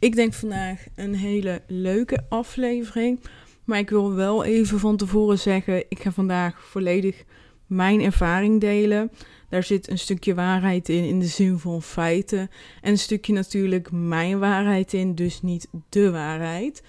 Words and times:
Ik 0.00 0.14
denk 0.14 0.32
vandaag 0.32 0.84
een 0.94 1.14
hele 1.14 1.62
leuke 1.66 2.24
aflevering. 2.28 3.20
Maar 3.64 3.78
ik 3.78 3.90
wil 3.90 4.14
wel 4.14 4.44
even 4.44 4.78
van 4.78 4.96
tevoren 4.96 5.38
zeggen: 5.38 5.84
ik 5.88 6.00
ga 6.00 6.12
vandaag 6.12 6.62
volledig 6.64 7.24
mijn 7.66 8.00
ervaring 8.00 8.60
delen. 8.60 9.10
Daar 9.48 9.62
zit 9.62 9.90
een 9.90 9.98
stukje 9.98 10.34
waarheid 10.34 10.88
in, 10.88 11.04
in 11.04 11.18
de 11.18 11.26
zin 11.26 11.58
van 11.58 11.82
feiten. 11.82 12.50
En 12.80 12.90
een 12.90 12.98
stukje 12.98 13.32
natuurlijk 13.32 13.90
mijn 13.90 14.38
waarheid 14.38 14.92
in, 14.92 15.14
dus 15.14 15.42
niet 15.42 15.68
de 15.88 16.10
waarheid. 16.10 16.82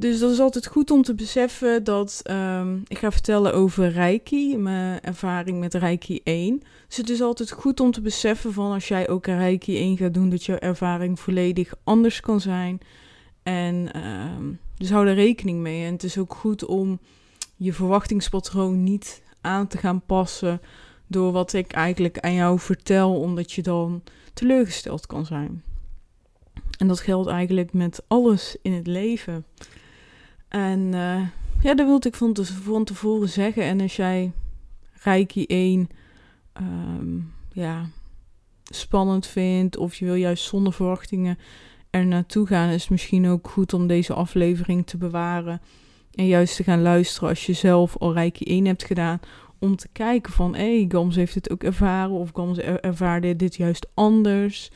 Dus 0.00 0.18
dat 0.18 0.30
is 0.30 0.40
altijd 0.40 0.66
goed 0.66 0.90
om 0.90 1.02
te 1.02 1.14
beseffen 1.14 1.84
dat 1.84 2.22
um, 2.30 2.82
ik 2.88 2.98
ga 2.98 3.10
vertellen 3.10 3.54
over 3.54 3.90
Reiki, 3.90 4.56
mijn 4.56 5.00
ervaring 5.00 5.60
met 5.60 5.74
Reiki 5.74 6.20
1. 6.24 6.62
Dus 6.88 6.96
het 6.96 7.10
is 7.10 7.20
altijd 7.20 7.50
goed 7.50 7.80
om 7.80 7.90
te 7.90 8.00
beseffen 8.00 8.52
van 8.52 8.72
als 8.72 8.88
jij 8.88 9.08
ook 9.08 9.26
Reiki 9.26 9.76
1 9.76 9.96
gaat 9.96 10.14
doen, 10.14 10.30
dat 10.30 10.44
je 10.44 10.58
ervaring 10.58 11.20
volledig 11.20 11.74
anders 11.84 12.20
kan 12.20 12.40
zijn. 12.40 12.80
En 13.42 14.06
um, 14.06 14.58
dus 14.76 14.90
hou 14.90 15.08
er 15.08 15.14
rekening 15.14 15.60
mee. 15.60 15.84
En 15.84 15.92
het 15.92 16.04
is 16.04 16.18
ook 16.18 16.34
goed 16.34 16.64
om 16.64 16.98
je 17.56 17.72
verwachtingspatroon 17.72 18.82
niet 18.82 19.22
aan 19.40 19.66
te 19.66 19.78
gaan 19.78 20.02
passen 20.06 20.60
door 21.06 21.32
wat 21.32 21.52
ik 21.52 21.72
eigenlijk 21.72 22.18
aan 22.18 22.34
jou 22.34 22.58
vertel, 22.58 23.20
omdat 23.20 23.52
je 23.52 23.62
dan 23.62 24.02
teleurgesteld 24.34 25.06
kan 25.06 25.26
zijn. 25.26 25.62
En 26.78 26.88
dat 26.88 27.00
geldt 27.00 27.28
eigenlijk 27.28 27.72
met 27.72 28.02
alles 28.06 28.56
in 28.62 28.72
het 28.72 28.86
leven. 28.86 29.44
En 30.48 30.80
uh, 30.80 31.26
ja, 31.60 31.74
dat 31.74 31.86
wilde 31.86 32.08
ik 32.08 32.14
van, 32.14 32.32
te, 32.32 32.44
van 32.44 32.84
tevoren 32.84 33.28
zeggen. 33.28 33.62
En 33.62 33.80
als 33.80 33.96
jij 33.96 34.32
Reiki 35.02 35.46
1 35.46 35.88
um, 36.60 37.32
ja, 37.52 37.86
spannend 38.64 39.26
vindt, 39.26 39.76
of 39.76 39.94
je 39.94 40.04
wil 40.04 40.14
juist 40.14 40.44
zonder 40.44 40.72
verwachtingen 40.72 41.38
er 41.90 42.06
naartoe 42.06 42.46
gaan, 42.46 42.68
is 42.68 42.80
het 42.80 42.90
misschien 42.90 43.28
ook 43.28 43.48
goed 43.48 43.72
om 43.72 43.86
deze 43.86 44.14
aflevering 44.14 44.86
te 44.86 44.96
bewaren. 44.96 45.60
En 46.14 46.26
juist 46.26 46.56
te 46.56 46.64
gaan 46.64 46.82
luisteren 46.82 47.28
als 47.28 47.46
je 47.46 47.52
zelf 47.52 47.96
al 47.96 48.12
Reiki 48.12 48.44
1 48.44 48.64
hebt 48.64 48.84
gedaan. 48.84 49.20
Om 49.58 49.76
te 49.76 49.88
kijken 49.92 50.32
van, 50.32 50.54
hé, 50.54 50.78
hey, 50.78 50.84
Gams 50.88 51.16
heeft 51.16 51.34
het 51.34 51.50
ook 51.50 51.62
ervaren. 51.62 52.16
Of 52.16 52.30
Gams 52.32 52.58
ervaarde 52.58 53.36
dit 53.36 53.56
juist 53.56 53.86
anders. 53.94 54.70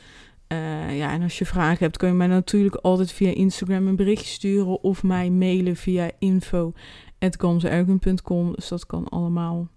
Uh, 0.47 0.97
ja, 0.97 1.11
en 1.11 1.21
als 1.21 1.37
je 1.37 1.45
vragen 1.45 1.79
hebt, 1.79 1.97
kun 1.97 2.07
je 2.07 2.13
mij 2.13 2.27
natuurlijk 2.27 2.75
altijd 2.75 3.11
via 3.11 3.33
Instagram 3.33 3.87
een 3.87 3.95
berichtje 3.95 4.33
sturen 4.33 4.83
of 4.83 5.03
mij 5.03 5.29
mailen 5.29 5.75
via 5.75 6.11
info.gamzeergun.com. 6.19 8.53
Dus 8.55 8.67
dat 8.67 8.85
kan 8.85 9.09
allemaal. 9.09 9.67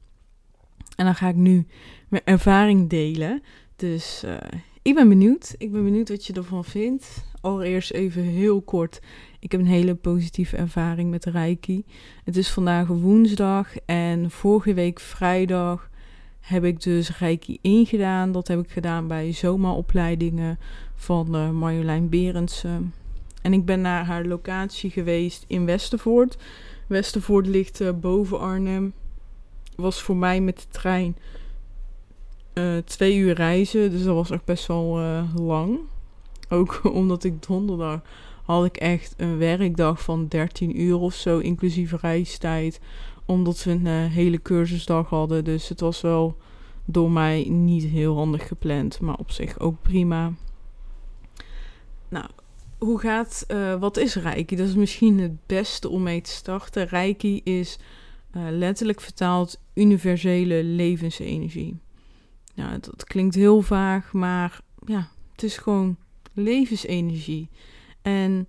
En 0.96 1.04
dan 1.04 1.14
ga 1.14 1.28
ik 1.28 1.34
nu 1.34 1.66
mijn 2.08 2.22
ervaring 2.24 2.88
delen. 2.88 3.42
Dus 3.76 4.22
uh, 4.24 4.36
ik 4.82 4.94
ben 4.94 5.08
benieuwd. 5.08 5.54
Ik 5.58 5.72
ben 5.72 5.84
benieuwd 5.84 6.08
wat 6.08 6.26
je 6.26 6.32
ervan 6.32 6.64
vindt. 6.64 7.24
Allereerst 7.40 7.90
even 7.90 8.22
heel 8.22 8.62
kort. 8.62 9.00
Ik 9.40 9.52
heb 9.52 9.60
een 9.60 9.66
hele 9.66 9.94
positieve 9.94 10.56
ervaring 10.56 11.10
met 11.10 11.24
Reiki. 11.24 11.84
Het 12.24 12.36
is 12.36 12.50
vandaag 12.50 12.86
woensdag 12.86 13.76
en 13.76 14.30
vorige 14.30 14.74
week 14.74 15.00
vrijdag 15.00 15.90
heb 16.46 16.64
ik 16.64 16.82
dus 16.82 17.18
Reiki 17.18 17.58
ingedaan. 17.60 18.32
Dat 18.32 18.48
heb 18.48 18.58
ik 18.60 18.70
gedaan 18.70 19.06
bij 19.06 19.32
zomeropleidingen 19.32 20.58
van 20.94 21.36
uh, 21.36 21.50
Marjolein 21.50 22.08
Berendsen. 22.08 22.94
En 23.42 23.52
ik 23.52 23.64
ben 23.64 23.80
naar 23.80 24.04
haar 24.04 24.24
locatie 24.24 24.90
geweest 24.90 25.44
in 25.46 25.64
Westervoort. 25.64 26.36
Westervoort 26.86 27.46
ligt 27.46 27.80
uh, 27.80 27.90
boven 28.00 28.40
Arnhem. 28.40 28.92
Was 29.76 30.02
voor 30.02 30.16
mij 30.16 30.40
met 30.40 30.56
de 30.56 30.68
trein 30.68 31.16
uh, 32.54 32.76
twee 32.84 33.16
uur 33.16 33.34
reizen. 33.34 33.90
Dus 33.90 34.02
dat 34.02 34.14
was 34.14 34.30
echt 34.30 34.44
best 34.44 34.66
wel 34.66 35.00
lang. 35.34 35.78
Ook 36.48 36.80
omdat 37.00 37.24
ik 37.24 37.46
donderdag 37.46 38.00
had 38.42 38.64
ik 38.64 38.76
echt 38.76 39.14
een 39.16 39.38
werkdag 39.38 40.02
van 40.02 40.28
13 40.28 40.80
uur 40.80 40.98
of 40.98 41.14
zo, 41.14 41.38
inclusief 41.38 41.92
reistijd 42.00 42.80
omdat 43.26 43.64
we 43.64 43.70
een 43.70 43.86
uh, 43.86 44.06
hele 44.06 44.42
cursusdag 44.42 45.08
hadden. 45.08 45.44
Dus 45.44 45.68
het 45.68 45.80
was 45.80 46.00
wel 46.00 46.36
door 46.84 47.10
mij 47.10 47.46
niet 47.48 47.84
heel 47.84 48.14
handig 48.14 48.48
gepland. 48.48 49.00
Maar 49.00 49.16
op 49.16 49.30
zich 49.30 49.58
ook 49.58 49.82
prima. 49.82 50.32
Nou, 52.08 52.26
hoe 52.78 52.98
gaat... 52.98 53.44
Uh, 53.48 53.74
wat 53.80 53.96
is 53.96 54.14
Reiki? 54.14 54.56
Dat 54.56 54.68
is 54.68 54.74
misschien 54.74 55.18
het 55.18 55.46
beste 55.46 55.88
om 55.88 56.02
mee 56.02 56.20
te 56.20 56.30
starten. 56.30 56.86
Reiki 56.86 57.40
is 57.44 57.78
uh, 58.36 58.42
letterlijk 58.50 59.00
vertaald 59.00 59.60
universele 59.74 60.64
levensenergie. 60.64 61.78
Nou, 62.54 62.78
dat 62.80 63.04
klinkt 63.04 63.34
heel 63.34 63.62
vaag, 63.62 64.12
maar 64.12 64.60
ja, 64.86 65.08
het 65.32 65.42
is 65.42 65.56
gewoon 65.56 65.96
levensenergie. 66.32 67.48
En, 68.02 68.46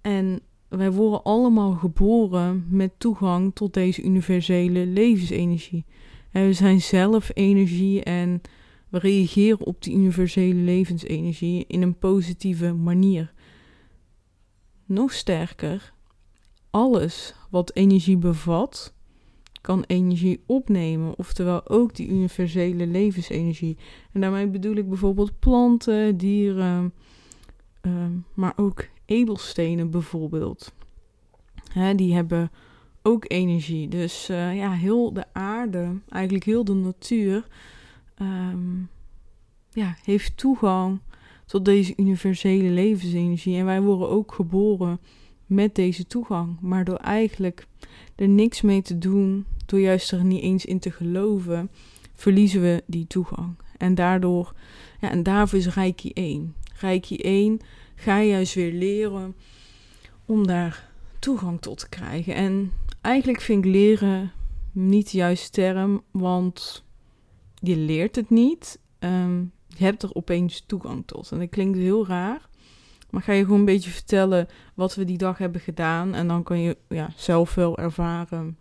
en 0.00 0.40
wij 0.76 0.92
worden 0.92 1.22
allemaal 1.22 1.72
geboren 1.72 2.66
met 2.68 2.92
toegang 2.98 3.54
tot 3.54 3.74
deze 3.74 4.02
universele 4.02 4.86
levensenergie. 4.86 5.84
En 6.30 6.46
we 6.46 6.52
zijn 6.52 6.80
zelf 6.80 7.30
energie 7.34 8.02
en 8.02 8.40
we 8.88 8.98
reageren 8.98 9.66
op 9.66 9.82
die 9.82 9.94
universele 9.94 10.60
levensenergie 10.60 11.64
in 11.66 11.82
een 11.82 11.98
positieve 11.98 12.72
manier. 12.72 13.32
Nog 14.86 15.12
sterker, 15.12 15.92
alles 16.70 17.34
wat 17.50 17.74
energie 17.74 18.16
bevat, 18.16 18.94
kan 19.60 19.84
energie 19.86 20.42
opnemen, 20.46 21.18
oftewel 21.18 21.68
ook 21.68 21.94
die 21.94 22.08
universele 22.08 22.86
levensenergie. 22.86 23.76
En 24.12 24.20
daarmee 24.20 24.48
bedoel 24.48 24.76
ik 24.76 24.88
bijvoorbeeld 24.88 25.38
planten, 25.38 26.16
dieren, 26.16 26.92
uh, 27.86 28.06
maar 28.34 28.52
ook 28.56 28.84
edelstenen 29.04 29.90
bijvoorbeeld. 29.90 30.74
Hè, 31.72 31.94
die 31.94 32.14
hebben 32.14 32.50
ook 33.02 33.24
energie. 33.28 33.88
Dus 33.88 34.30
uh, 34.30 34.56
ja, 34.56 34.72
heel 34.72 35.12
de 35.12 35.24
aarde, 35.32 36.00
eigenlijk 36.08 36.44
heel 36.44 36.64
de 36.64 36.74
natuur, 36.74 37.46
um, 38.22 38.88
ja, 39.70 39.96
heeft 40.04 40.36
toegang 40.36 41.00
tot 41.46 41.64
deze 41.64 41.92
universele 41.96 42.68
levensenergie. 42.68 43.56
En 43.56 43.64
wij 43.64 43.82
worden 43.82 44.08
ook 44.08 44.32
geboren 44.32 45.00
met 45.46 45.74
deze 45.74 46.06
toegang. 46.06 46.60
Maar 46.60 46.84
door 46.84 46.96
eigenlijk 46.96 47.66
er 48.14 48.28
niks 48.28 48.62
mee 48.62 48.82
te 48.82 48.98
doen, 48.98 49.44
door 49.66 49.80
juist 49.80 50.12
er 50.12 50.24
niet 50.24 50.42
eens 50.42 50.64
in 50.64 50.78
te 50.78 50.90
geloven, 50.90 51.70
verliezen 52.14 52.60
we 52.60 52.82
die 52.86 53.06
toegang. 53.06 53.56
En 53.76 53.94
daardoor, 53.94 54.54
ja, 55.00 55.10
en 55.10 55.22
daarvoor 55.22 55.58
is 55.58 55.74
Reiki 55.74 56.10
1. 56.12 56.54
Reiki 56.80 57.16
1 57.16 57.60
ga 57.94 58.18
je 58.18 58.28
juist 58.28 58.54
weer 58.54 58.72
leren 58.72 59.36
om 60.24 60.46
daar 60.46 60.88
toegang 61.18 61.60
tot 61.60 61.78
te 61.78 61.88
krijgen. 61.88 62.34
En 62.34 62.72
eigenlijk 63.00 63.40
vind 63.40 63.64
ik 63.64 63.70
leren 63.70 64.32
niet 64.72 65.10
de 65.10 65.16
juiste 65.16 65.50
term, 65.50 66.02
want 66.10 66.84
je 67.54 67.76
leert 67.76 68.16
het 68.16 68.30
niet. 68.30 68.78
Um, 68.98 69.52
je 69.66 69.84
hebt 69.84 70.02
er 70.02 70.14
opeens 70.14 70.64
toegang 70.66 71.02
tot. 71.06 71.32
En 71.32 71.38
dat 71.38 71.48
klinkt 71.48 71.78
heel 71.78 72.06
raar. 72.06 72.48
Maar 73.10 73.22
ga 73.22 73.32
je 73.32 73.44
gewoon 73.44 73.58
een 73.58 73.64
beetje 73.64 73.90
vertellen 73.90 74.48
wat 74.74 74.94
we 74.94 75.04
die 75.04 75.18
dag 75.18 75.38
hebben 75.38 75.60
gedaan. 75.60 76.14
En 76.14 76.28
dan 76.28 76.42
kan 76.42 76.60
je 76.60 76.76
ja, 76.88 77.10
zelf 77.16 77.54
wel 77.54 77.78
ervaren 77.78 78.58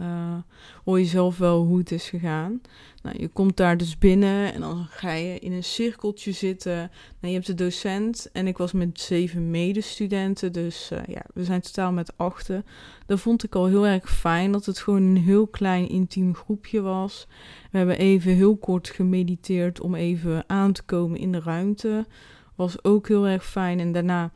uh, 0.00 0.36
hoor 0.84 0.98
je 0.98 1.04
zelf 1.04 1.38
wel 1.38 1.64
hoe 1.64 1.78
het 1.78 1.90
is 1.90 2.08
gegaan. 2.08 2.60
Nou, 3.02 3.20
je 3.20 3.28
komt 3.28 3.56
daar 3.56 3.76
dus 3.76 3.98
binnen 3.98 4.52
en 4.52 4.60
dan 4.60 4.86
ga 4.90 5.12
je 5.12 5.38
in 5.38 5.52
een 5.52 5.64
cirkeltje 5.64 6.32
zitten. 6.32 6.76
Nou, 6.76 6.90
je 7.20 7.32
hebt 7.32 7.46
de 7.46 7.54
docent 7.54 8.30
en 8.32 8.46
ik 8.46 8.56
was 8.56 8.72
met 8.72 9.00
zeven 9.00 9.50
medestudenten, 9.50 10.52
dus 10.52 10.90
uh, 10.92 10.98
ja, 11.06 11.22
we 11.34 11.44
zijn 11.44 11.60
totaal 11.60 11.92
met 11.92 12.12
achten. 12.16 12.64
Dat 13.06 13.20
vond 13.20 13.44
ik 13.44 13.54
al 13.54 13.66
heel 13.66 13.86
erg 13.86 14.10
fijn, 14.10 14.52
dat 14.52 14.66
het 14.66 14.78
gewoon 14.78 15.02
een 15.02 15.16
heel 15.16 15.46
klein 15.46 15.88
intiem 15.88 16.34
groepje 16.34 16.80
was. 16.80 17.26
We 17.70 17.78
hebben 17.78 17.98
even 17.98 18.32
heel 18.32 18.56
kort 18.56 18.88
gemediteerd 18.88 19.80
om 19.80 19.94
even 19.94 20.44
aan 20.46 20.72
te 20.72 20.82
komen 20.82 21.18
in 21.18 21.32
de 21.32 21.40
ruimte. 21.40 22.06
Was 22.54 22.84
ook 22.84 23.08
heel 23.08 23.26
erg 23.26 23.46
fijn 23.46 23.80
en 23.80 23.92
daarna 23.92 24.32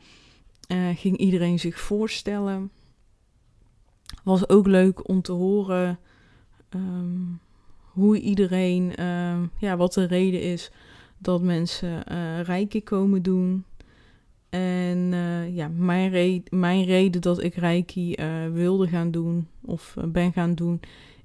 uh, 0.67 0.77
ging 0.95 1.17
iedereen 1.17 1.59
zich 1.59 1.79
voorstellen 1.79 2.71
was 4.23 4.49
ook 4.49 4.67
leuk 4.67 5.07
om 5.07 5.21
te 5.21 5.31
horen 5.31 5.99
um, 6.69 7.39
hoe 7.81 8.19
iedereen, 8.19 9.05
um, 9.05 9.51
ja, 9.57 9.77
wat 9.77 9.93
de 9.93 10.05
reden 10.05 10.41
is 10.41 10.71
dat 11.17 11.41
mensen 11.41 12.03
uh, 12.49 12.83
komen 12.83 13.21
doen. 13.21 13.65
En 14.49 14.97
uh, 14.97 15.55
ja, 15.55 15.67
mijn, 15.67 16.43
mijn 16.49 16.83
reden 16.83 17.21
dat 17.21 17.43
ik 17.43 17.55
Reiki 17.55 18.15
uh, 18.15 18.47
wilde 18.51 18.87
gaan 18.87 19.11
doen 19.11 19.47
of 19.61 19.95
ben 20.07 20.33
gaan 20.33 20.55
doen, 20.55 20.79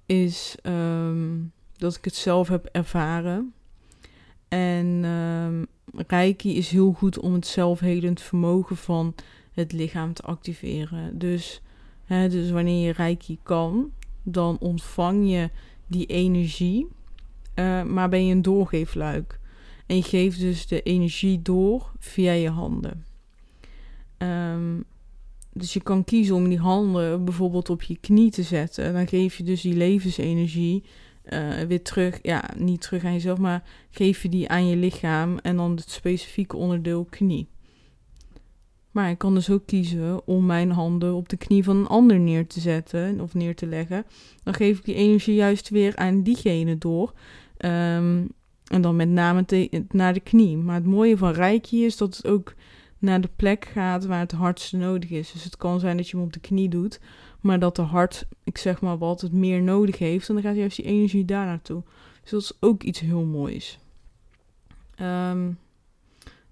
is 0.07 0.57
um, 0.63 1.53
dat 1.77 1.97
ik 1.97 2.05
het 2.05 2.15
zelf 2.15 2.49
heb 2.49 2.69
ervaren. 2.73 3.53
En 4.49 5.05
um, 5.05 5.67
Reiki 6.07 6.57
is 6.57 6.71
heel 6.71 6.93
goed 6.93 7.19
om 7.19 7.33
het 7.33 7.47
zelfhelend 7.47 8.21
vermogen 8.21 8.77
van 8.77 9.15
het 9.53 9.73
lichaam 9.73 10.13
te 10.13 10.23
activeren. 10.23 11.19
Dus, 11.19 11.63
dus 12.07 12.51
wanneer 12.51 12.87
je 12.87 12.93
Reiki 12.93 13.39
kan, 13.43 13.91
dan 14.23 14.57
ontvang 14.61 15.31
je 15.31 15.51
die 15.87 16.07
energie, 16.07 16.87
maar 17.87 18.09
ben 18.09 18.27
je 18.27 18.35
een 18.35 18.43
doorgeefluik. 18.43 19.41
En 19.87 19.97
je 19.97 20.03
geeft 20.03 20.39
dus 20.39 20.67
de 20.67 20.83
energie 20.83 21.43
door 21.43 21.93
via 21.99 22.33
je 22.33 22.51
handen. 22.51 23.05
Um, 24.19 24.85
dus 25.53 25.73
je 25.73 25.83
kan 25.83 26.05
kiezen 26.05 26.35
om 26.35 26.49
die 26.49 26.59
handen 26.59 27.25
bijvoorbeeld 27.25 27.71
op 27.71 27.83
je 27.83 27.97
knie 27.97 28.31
te 28.31 28.43
zetten. 28.43 28.93
Dan 28.93 29.09
geef 29.09 29.37
je 29.37 29.45
dus 29.45 29.61
die 29.61 29.75
levensenergie 29.75 30.85
uh, 31.25 31.61
weer 31.61 31.83
terug. 31.83 32.19
Ja, 32.23 32.51
niet 32.57 32.81
terug 32.81 33.05
aan 33.05 33.13
jezelf, 33.13 33.39
maar 33.39 33.65
geef 33.91 34.23
je 34.23 34.29
die 34.29 34.49
aan 34.49 34.69
je 34.69 34.77
lichaam 34.77 35.39
en 35.39 35.57
dan 35.57 35.71
het 35.71 35.91
specifieke 35.91 36.57
onderdeel 36.57 37.05
knie. 37.05 37.49
Maar 38.97 39.11
ik 39.11 39.19
kan 39.19 39.35
dus 39.35 39.51
ook 39.51 39.67
kiezen 39.67 40.27
om 40.27 40.47
mijn 40.47 40.71
handen 40.71 41.15
op 41.15 41.29
de 41.29 41.37
knie 41.37 41.65
van 41.65 41.77
een 41.77 41.87
ander 41.87 42.19
neer 42.19 42.47
te 42.47 42.61
zetten 42.61 43.21
of 43.21 43.35
neer 43.35 43.55
te 43.55 43.67
leggen. 43.67 44.05
Dan 44.43 44.55
geef 44.55 44.79
ik 44.79 44.85
die 44.85 44.95
energie 44.95 45.35
juist 45.35 45.69
weer 45.69 45.97
aan 45.97 46.23
diegene 46.23 46.79
door. 46.79 47.13
Um, 47.59 48.29
en 48.67 48.81
dan 48.81 48.97
met 48.97 49.09
name 49.09 49.45
naar 49.91 50.13
de 50.13 50.21
knie. 50.21 50.57
Maar 50.57 50.75
het 50.75 50.87
mooie 50.87 51.17
van 51.17 51.33
Reiki 51.33 51.85
is 51.85 51.97
dat 51.97 52.17
het 52.17 52.27
ook 52.27 52.55
naar 52.99 53.21
de 53.21 53.31
plek 53.37 53.65
gaat 53.65 54.07
waar 54.07 54.21
het 54.21 54.33
hardste 54.33 54.77
nodig 54.77 55.11
is. 55.11 55.33
Dus 55.33 55.45
het 55.45 55.57
kan 55.57 55.81
zijn 55.81 55.97
dat 55.97 56.09
je 56.09 56.17
hem 56.17 56.27
op 56.27 56.33
de 56.33 56.41
knie 56.41 56.69
doet, 56.69 57.01
maar 57.41 57.59
dat 57.59 57.77
de 57.77 57.83
hart, 57.83 58.27
ik 58.45 58.59
zeg 58.59 58.81
maar 58.81 58.99
wat, 58.99 59.21
het 59.21 59.33
meer 59.33 59.63
nodig 59.63 59.99
heeft. 59.99 60.29
En 60.29 60.35
dan 60.35 60.43
gaat 60.43 60.57
juist 60.57 60.77
die 60.77 60.87
energie 60.87 61.25
daar 61.25 61.47
naartoe. 61.47 61.83
Dus 62.23 62.31
dat 62.31 62.41
is 62.41 62.53
ook 62.61 62.83
iets 62.83 63.01
heel 63.01 63.25
moois. 63.25 63.79
Um, 65.01 65.59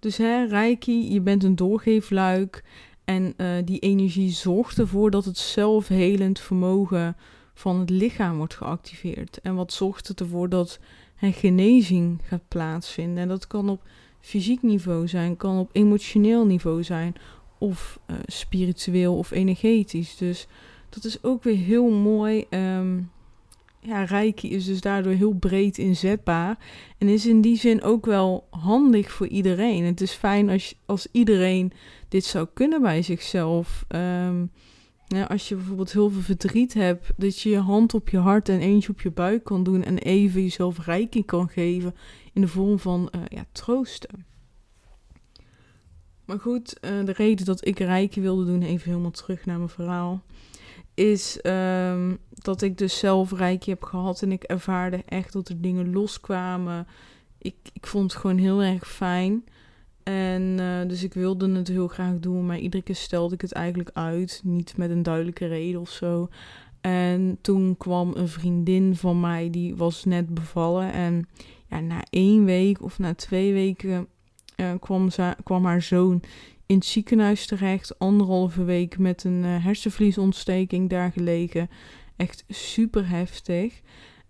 dus 0.05 0.17
hè, 0.17 0.47
Reiki, 0.47 1.13
je 1.13 1.21
bent 1.21 1.45
een 1.45 1.57
doorgeefluik. 1.57 2.65
En 3.05 3.35
uh, 3.37 3.49
die 3.65 3.79
energie 3.79 4.31
zorgt 4.31 4.79
ervoor 4.79 5.11
dat 5.11 5.25
het 5.25 5.39
zelfhelend 5.39 6.41
vermogen 6.41 7.17
van 7.55 7.81
het 7.81 7.91
lichaam 7.91 8.37
wordt 8.37 8.55
geactiveerd. 8.55 9.41
En 9.41 9.55
wat 9.55 9.73
zorgt 9.73 10.21
ervoor 10.21 10.49
dat 10.49 10.79
en 11.17 11.33
genezing 11.33 12.21
gaat 12.25 12.49
plaatsvinden. 12.49 13.23
En 13.23 13.29
dat 13.29 13.47
kan 13.47 13.69
op 13.69 13.83
fysiek 14.21 14.63
niveau 14.63 15.09
zijn, 15.09 15.37
kan 15.37 15.59
op 15.59 15.71
emotioneel 15.73 16.47
niveau 16.47 16.83
zijn, 16.83 17.15
of 17.59 17.99
uh, 18.07 18.17
spiritueel 18.27 19.17
of 19.17 19.31
energetisch. 19.31 20.17
Dus 20.17 20.47
dat 20.89 21.05
is 21.05 21.23
ook 21.23 21.43
weer 21.43 21.57
heel 21.57 21.91
mooi. 21.91 22.45
Um, 22.51 23.11
ja, 23.87 24.05
Reiki 24.05 24.51
is 24.51 24.65
dus 24.65 24.81
daardoor 24.81 25.13
heel 25.13 25.33
breed 25.33 25.79
inzetbaar. 25.79 26.59
En 26.99 27.09
is 27.09 27.27
in 27.27 27.41
die 27.41 27.57
zin 27.57 27.83
ook 27.83 28.07
wel 28.07 28.47
handig 28.51 29.13
voor 29.13 29.27
iedereen. 29.27 29.85
Het 29.85 30.01
is 30.01 30.13
fijn 30.13 30.49
als, 30.49 30.75
als 30.87 31.07
iedereen 31.13 31.73
dit 32.09 32.25
zou 32.25 32.49
kunnen 32.55 32.83
bij 32.83 33.03
zichzelf. 33.03 33.85
Um, 33.89 34.51
ja, 35.07 35.25
als 35.25 35.49
je 35.49 35.55
bijvoorbeeld 35.55 35.93
heel 35.93 36.11
veel 36.11 36.21
verdriet 36.21 36.75
hebt, 36.75 37.13
dat 37.17 37.41
je 37.41 37.51
je 37.51 37.59
hand 37.59 37.95
op 37.95 38.09
je 38.09 38.19
hart 38.19 38.49
en 38.49 38.61
eentje 38.61 38.93
op 38.93 39.01
je 39.01 39.11
buik 39.11 39.45
kan 39.45 39.63
doen 39.63 39.83
en 39.83 39.99
even 39.99 40.43
jezelf 40.43 40.87
rijking 40.87 41.27
kan 41.27 41.49
geven 41.49 41.95
in 42.33 42.41
de 42.41 42.49
vorm 42.49 42.79
van 42.79 43.13
uh, 43.17 43.23
ja, 43.29 43.45
troosten. 43.53 44.27
Maar 46.25 46.41
goed, 46.41 46.77
uh, 46.81 47.05
de 47.05 47.13
reden 47.13 47.47
dat 47.47 47.67
ik 47.67 47.79
rijken 47.79 48.23
wilde 48.23 48.45
doen, 48.45 48.63
even 48.63 48.91
helemaal 48.91 49.11
terug 49.11 49.47
naar 49.47 49.57
mijn 49.57 49.69
verhaal, 49.69 50.23
is 50.95 51.39
um, 51.43 52.19
dat 52.45 52.63
ik 52.63 52.79
dus 52.79 52.99
zelf 52.99 53.33
rijkje 53.33 53.71
heb 53.71 53.83
gehad 53.83 54.23
en 54.23 54.33
ik 54.33 54.43
ervaarde 54.43 55.03
echt 55.07 55.33
dat 55.33 55.49
er 55.49 55.61
dingen 55.61 55.93
loskwamen. 55.93 56.87
Ik, 57.39 57.57
ik 57.73 57.87
vond 57.87 58.13
het 58.13 58.21
gewoon 58.21 58.39
heel 58.39 58.63
erg 58.63 58.89
fijn. 58.89 59.45
En 60.03 60.43
uh, 60.43 60.89
dus 60.89 61.03
ik 61.03 61.15
wilde 61.15 61.51
het 61.51 61.69
heel 61.69 61.89
graag 61.89 62.19
doen, 62.19 62.47
maar 62.47 62.59
iedere 62.59 62.83
keer 62.83 62.95
stelde 62.95 63.35
ik 63.35 63.41
het 63.41 63.53
eigenlijk 63.53 63.91
uit. 63.93 64.41
Niet 64.45 64.77
met 64.77 64.91
een 64.91 65.03
duidelijke 65.03 65.47
reden 65.47 65.81
of 65.81 65.91
zo. 65.91 66.29
En 66.81 67.39
toen 67.41 67.77
kwam 67.77 68.13
een 68.15 68.29
vriendin 68.29 68.97
van 68.97 69.21
mij, 69.21 69.51
die 69.51 69.77
was 69.77 70.05
net 70.05 70.35
bevallen. 70.35 70.93
En 70.93 71.29
ja, 71.69 71.81
na 71.81 72.03
één 72.11 72.45
week 72.45 72.83
of 72.83 72.99
na 72.99 73.15
twee 73.15 73.53
weken 73.53 74.07
uh, 74.57 74.71
kwam, 74.81 75.09
kwam 75.43 75.65
haar 75.65 75.83
zoon 75.83 76.23
in 76.67 76.77
het 76.77 76.85
ziekenhuis 76.85 77.47
terecht. 77.47 77.99
Anderhalve 77.99 78.65
week 78.65 78.99
met 78.99 79.25
een 79.25 79.43
uh, 79.45 79.65
hersenvliesontsteking 79.65 80.91
daar 80.91 81.13
gelegen. 81.13 81.71
Echt 82.17 82.45
super 82.49 83.09
heftig. 83.09 83.81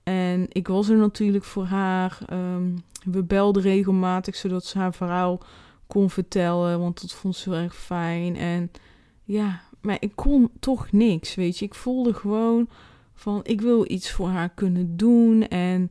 En 0.03 0.47
ik 0.49 0.69
was 0.69 0.89
er 0.89 0.97
natuurlijk 0.97 1.45
voor 1.45 1.65
haar. 1.65 2.19
Um, 2.33 2.85
we 3.05 3.23
belden 3.23 3.63
regelmatig 3.63 4.37
zodat 4.37 4.65
ze 4.65 4.79
haar 4.79 4.95
verhaal 4.95 5.41
kon 5.87 6.11
vertellen, 6.11 6.81
want 6.81 7.01
dat 7.01 7.13
vond 7.13 7.37
ze 7.37 7.51
heel 7.51 7.59
erg 7.59 7.77
fijn. 7.77 8.37
En 8.37 8.71
ja, 9.25 9.63
maar 9.81 9.97
ik 10.01 10.13
kon 10.15 10.51
toch 10.61 10.93
niks, 10.93 11.35
weet 11.35 11.59
je. 11.59 11.65
Ik 11.65 11.75
voelde 11.75 12.15
gewoon 12.15 12.69
van, 13.15 13.41
ik 13.43 13.61
wil 13.61 13.91
iets 13.91 14.11
voor 14.11 14.29
haar 14.29 14.49
kunnen 14.49 14.97
doen 14.97 15.49
en 15.49 15.91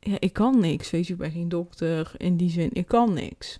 ja, 0.00 0.16
ik 0.18 0.32
kan 0.32 0.60
niks, 0.60 0.90
weet 0.90 1.06
je. 1.06 1.12
Ik 1.12 1.18
ben 1.18 1.30
geen 1.30 1.48
dokter 1.48 2.12
in 2.16 2.36
die 2.36 2.50
zin, 2.50 2.70
ik 2.72 2.86
kan 2.86 3.12
niks. 3.12 3.58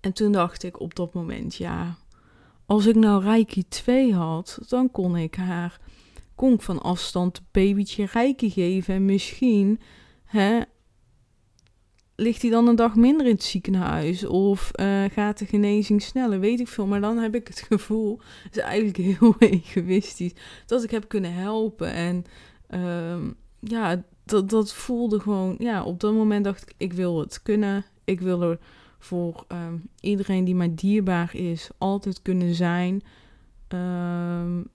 En 0.00 0.12
toen 0.12 0.32
dacht 0.32 0.62
ik 0.62 0.80
op 0.80 0.94
dat 0.94 1.14
moment, 1.14 1.54
ja, 1.54 1.96
als 2.66 2.86
ik 2.86 2.94
nou 2.94 3.22
Reiki 3.22 3.68
2 3.68 4.14
had, 4.14 4.58
dan 4.68 4.90
kon 4.90 5.16
ik 5.16 5.34
haar, 5.34 5.80
kon 6.34 6.52
ik 6.52 6.62
van 6.62 6.82
afstand 6.82 7.42
babytje 7.50 8.06
Reiki 8.12 8.50
geven 8.50 8.94
en 8.94 9.04
misschien, 9.04 9.80
hè, 10.24 10.60
ligt 12.16 12.42
hij 12.42 12.50
dan 12.50 12.68
een 12.68 12.76
dag 12.76 12.94
minder 12.94 13.26
in 13.26 13.32
het 13.32 13.42
ziekenhuis? 13.42 14.24
Of 14.24 14.70
uh, 14.80 15.04
gaat 15.04 15.38
de 15.38 15.46
genezing 15.46 16.02
sneller? 16.02 16.40
Weet 16.40 16.60
ik 16.60 16.68
veel. 16.68 16.86
Maar 16.86 17.00
dan 17.00 17.18
heb 17.18 17.34
ik 17.34 17.48
het 17.48 17.60
gevoel, 17.70 18.20
het 18.42 18.56
is 18.56 18.62
eigenlijk 18.62 18.96
heel 18.96 19.34
egoïstisch, 19.50 20.32
dat 20.66 20.84
ik 20.84 20.90
heb 20.90 21.08
kunnen 21.08 21.34
helpen. 21.34 21.92
En 21.92 22.24
um, 22.80 23.34
ja, 23.60 24.04
dat, 24.24 24.50
dat 24.50 24.74
voelde 24.74 25.20
gewoon, 25.20 25.54
ja, 25.58 25.84
op 25.84 26.00
dat 26.00 26.14
moment 26.14 26.44
dacht 26.44 26.62
ik, 26.62 26.74
ik 26.76 26.92
wil 26.92 27.20
het 27.20 27.42
kunnen. 27.42 27.84
Ik 28.04 28.20
wil 28.20 28.42
er 28.42 28.58
voor 28.98 29.44
um, 29.48 29.88
iedereen 30.00 30.44
die 30.44 30.54
mij 30.54 30.74
dierbaar 30.74 31.34
is, 31.34 31.68
altijd 31.78 32.22
kunnen 32.22 32.54
zijn. 32.54 33.02
Um, 33.68 34.66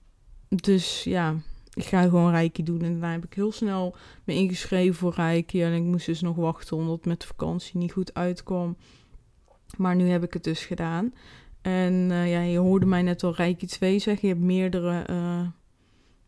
dus 0.48 1.04
ja, 1.04 1.36
ik 1.74 1.84
ga 1.84 2.02
gewoon 2.02 2.30
Reiki 2.30 2.62
doen. 2.62 2.82
En 2.82 2.90
daarna 2.90 3.12
heb 3.12 3.24
ik 3.24 3.34
heel 3.34 3.52
snel 3.52 3.96
me 4.24 4.34
ingeschreven 4.34 4.94
voor 4.94 5.14
Reiki. 5.14 5.62
En 5.62 5.72
ik 5.72 5.82
moest 5.82 6.06
dus 6.06 6.20
nog 6.20 6.36
wachten 6.36 6.76
omdat 6.76 6.96
het 6.96 7.06
met 7.06 7.20
de 7.20 7.26
vakantie 7.26 7.78
niet 7.78 7.92
goed 7.92 8.14
uitkwam. 8.14 8.76
Maar 9.76 9.96
nu 9.96 10.08
heb 10.08 10.22
ik 10.24 10.32
het 10.32 10.44
dus 10.44 10.64
gedaan. 10.64 11.14
En 11.62 11.92
uh, 11.92 12.30
ja, 12.30 12.40
je 12.40 12.58
hoorde 12.58 12.86
mij 12.86 13.02
net 13.02 13.22
al 13.22 13.34
Reiki 13.34 13.66
2 13.66 13.98
zeggen. 13.98 14.28
Je 14.28 14.34
hebt 14.34 14.46
meerdere... 14.46 15.06
Uh, 15.10 15.46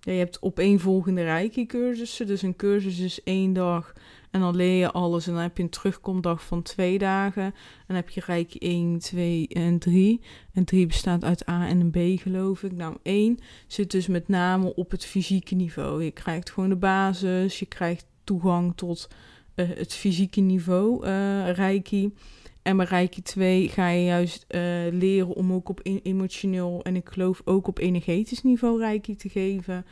ja, 0.05 0.13
je 0.13 0.19
hebt 0.19 0.43
opeenvolgende 0.43 1.23
Reiki-cursussen. 1.23 2.27
Dus 2.27 2.43
een 2.43 2.57
cursus 2.57 2.99
is 2.99 3.23
één 3.23 3.53
dag 3.53 3.93
en 4.33 4.41
dan 4.41 4.57
leer 4.57 4.79
je 4.79 4.91
alles. 4.91 5.27
En 5.27 5.33
dan 5.33 5.43
heb 5.43 5.57
je 5.57 5.63
een 5.63 5.69
terugkomdag 5.69 6.45
van 6.45 6.63
twee 6.63 6.99
dagen. 6.99 7.43
En 7.43 7.53
dan 7.87 7.97
heb 7.97 8.09
je 8.09 8.23
Rijk 8.27 8.55
1, 8.55 8.99
2 8.99 9.49
en 9.49 9.79
3. 9.79 10.21
En 10.53 10.65
3 10.65 10.87
bestaat 10.87 11.25
uit 11.25 11.49
A 11.49 11.69
en 11.69 11.91
B, 11.91 11.97
geloof 12.21 12.63
ik. 12.63 12.73
Nou, 12.73 12.97
1 13.03 13.39
zit 13.67 13.91
dus 13.91 14.07
met 14.07 14.29
name 14.29 14.75
op 14.75 14.91
het 14.91 15.05
fysieke 15.05 15.55
niveau. 15.55 16.05
Je 16.05 16.11
krijgt 16.11 16.51
gewoon 16.51 16.69
de 16.69 16.77
basis. 16.77 17.59
Je 17.59 17.67
krijgt 17.67 18.07
toegang 18.25 18.77
tot 18.77 19.09
uh, 19.57 19.69
het 19.75 19.95
fysieke 19.95 20.41
niveau, 20.41 21.07
uh, 21.07 21.51
Reiki. 21.51 22.13
En 22.63 22.77
bij 22.77 22.87
Reiki 22.87 23.23
2 23.23 23.69
ga 23.69 23.89
je 23.89 24.05
juist 24.05 24.45
uh, 24.49 24.61
leren 24.91 25.35
om 25.35 25.53
ook 25.53 25.69
op 25.69 25.81
emotioneel 26.03 26.81
en 26.83 26.97
ik 26.97 27.09
geloof 27.09 27.43
ook 27.45 27.67
op 27.67 27.79
energetisch 27.79 28.43
niveau 28.43 28.79
Reiki 28.79 29.17
te 29.17 29.29
geven. 29.29 29.87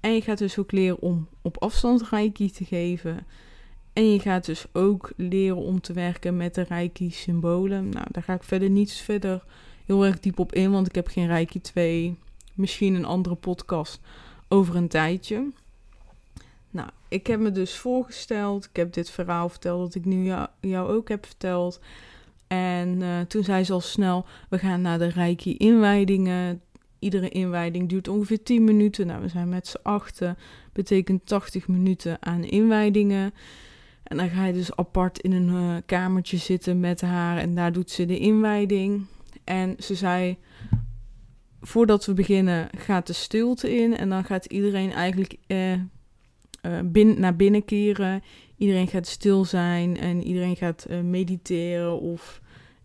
En 0.00 0.14
je 0.14 0.20
gaat 0.20 0.38
dus 0.38 0.58
ook 0.58 0.72
leren 0.72 1.00
om 1.00 1.28
op 1.42 1.62
afstand 1.62 2.08
Reiki 2.08 2.50
te 2.50 2.64
geven. 2.64 3.26
En 3.92 4.12
je 4.12 4.20
gaat 4.20 4.44
dus 4.44 4.64
ook 4.72 5.12
leren 5.16 5.56
om 5.56 5.80
te 5.80 5.92
werken 5.92 6.36
met 6.36 6.54
de 6.54 6.62
Reiki-symbolen. 6.62 7.88
Nou, 7.88 8.06
daar 8.10 8.22
ga 8.22 8.34
ik 8.34 8.42
verder 8.42 8.70
niet 8.70 8.92
verder 8.92 9.44
heel 9.86 10.04
erg 10.04 10.20
diep 10.20 10.38
op 10.38 10.52
in, 10.52 10.70
want 10.70 10.86
ik 10.86 10.94
heb 10.94 11.06
geen 11.06 11.26
Reiki 11.26 11.60
2. 11.60 12.18
Misschien 12.54 12.94
een 12.94 13.04
andere 13.04 13.34
podcast 13.34 14.00
over 14.48 14.76
een 14.76 14.88
tijdje. 14.88 15.50
Nou, 16.70 16.88
ik 17.08 17.26
heb 17.26 17.40
me 17.40 17.50
dus 17.50 17.76
voorgesteld. 17.76 18.64
Ik 18.64 18.76
heb 18.76 18.92
dit 18.92 19.10
verhaal 19.10 19.48
verteld 19.48 19.80
dat 19.80 19.94
ik 19.94 20.04
nu 20.04 20.34
jou 20.60 20.92
ook 20.92 21.08
heb 21.08 21.26
verteld. 21.26 21.80
En 22.52 23.00
uh, 23.00 23.20
toen 23.20 23.44
zei 23.44 23.64
ze 23.64 23.72
al 23.72 23.80
snel, 23.80 24.26
we 24.48 24.58
gaan 24.58 24.80
naar 24.80 24.98
de 24.98 25.06
Reiki-inwijdingen. 25.06 26.60
Iedere 26.98 27.28
inwijding 27.28 27.88
duurt 27.88 28.08
ongeveer 28.08 28.42
10 28.42 28.64
minuten. 28.64 29.06
Nou, 29.06 29.22
we 29.22 29.28
zijn 29.28 29.48
met 29.48 29.66
z'n 29.66 29.78
achten. 29.82 30.38
Betekent 30.72 31.26
80 31.26 31.68
minuten 31.68 32.16
aan 32.20 32.44
inwijdingen. 32.44 33.34
En 34.02 34.16
dan 34.16 34.28
ga 34.28 34.46
je 34.46 34.52
dus 34.52 34.76
apart 34.76 35.18
in 35.18 35.32
een 35.32 35.48
uh, 35.48 35.76
kamertje 35.86 36.36
zitten 36.36 36.80
met 36.80 37.00
haar 37.00 37.38
en 37.38 37.54
daar 37.54 37.72
doet 37.72 37.90
ze 37.90 38.06
de 38.06 38.18
inwijding. 38.18 39.06
En 39.44 39.74
ze 39.78 39.94
zei, 39.94 40.36
voordat 41.60 42.04
we 42.06 42.14
beginnen 42.14 42.68
gaat 42.76 43.06
de 43.06 43.12
stilte 43.12 43.74
in 43.76 43.96
en 43.96 44.08
dan 44.08 44.24
gaat 44.24 44.44
iedereen 44.44 44.92
eigenlijk 44.92 45.36
eh, 45.46 45.72
naar 47.16 47.36
binnen 47.36 47.64
keren. 47.64 48.22
Iedereen 48.56 48.88
gaat 48.88 49.06
stil 49.06 49.44
zijn 49.44 49.96
en 49.96 50.24
iedereen 50.24 50.56
gaat 50.56 50.86
mediteren 51.02 52.00
of 52.00 52.41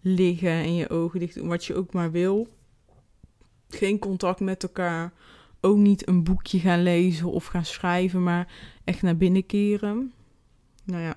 liggen 0.08 0.50
en 0.50 0.76
je 0.76 0.90
ogen 0.90 1.20
dicht 1.20 1.36
doen, 1.36 1.48
wat 1.48 1.66
je 1.66 1.76
ook 1.76 1.94
maar 1.94 2.12
wil. 2.12 2.48
Geen 3.70 4.00
contact 4.00 4.40
met 4.40 4.64
elkaar. 4.64 5.14
Ook 5.62 5.78
niet 5.78 6.08
een 6.08 6.24
boekje 6.24 6.60
gaan 6.60 6.84
lezen 6.84 7.32
of 7.32 7.46
gaan 7.46 7.66
schrijven, 7.66 8.24
maar 8.24 8.48
echt 8.84 9.02
naar 9.02 9.18
binnen 9.18 9.46
keren. 9.46 10.14
Nou 10.84 11.02
ja, 11.02 11.16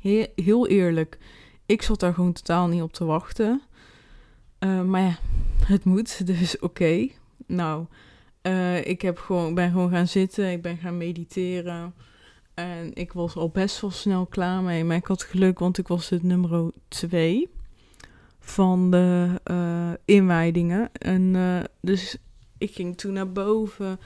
heel, 0.00 0.26
heel 0.34 0.66
eerlijk. 0.66 1.18
Ik 1.66 1.82
zat 1.82 2.00
daar 2.00 2.14
gewoon 2.14 2.32
totaal 2.32 2.68
niet 2.68 2.82
op 2.82 2.92
te 2.92 3.04
wachten. 3.04 3.62
Uh, 4.60 4.82
maar 4.82 5.02
ja, 5.02 5.18
het 5.64 5.84
moet, 5.84 6.26
dus 6.26 6.58
oké. 6.58 7.08
Nou, 7.46 7.86
uh, 8.42 8.86
ik 8.86 9.02
heb 9.02 9.18
gewoon, 9.18 9.54
ben 9.54 9.70
gewoon 9.70 9.90
gaan 9.90 10.08
zitten, 10.08 10.52
ik 10.52 10.62
ben 10.62 10.76
gaan 10.76 10.96
mediteren. 10.96 11.94
En 12.54 12.94
ik 12.94 13.12
was 13.12 13.36
al 13.36 13.48
best 13.48 13.80
wel 13.80 13.90
snel 13.90 14.26
klaar 14.26 14.62
mee. 14.62 14.84
Maar 14.84 14.96
ik 14.96 15.06
had 15.06 15.22
geluk, 15.22 15.58
want 15.58 15.78
ik 15.78 15.88
was 15.88 16.08
het 16.08 16.22
nummer 16.22 16.70
2 16.88 17.48
van 18.48 18.90
de 18.90 19.40
uh, 19.50 19.90
inwijdingen. 20.04 20.92
En 20.92 21.34
uh, 21.34 21.60
dus 21.80 22.16
ik 22.58 22.74
ging 22.74 22.96
toen 22.96 23.12
naar 23.12 23.32
boven 23.32 23.98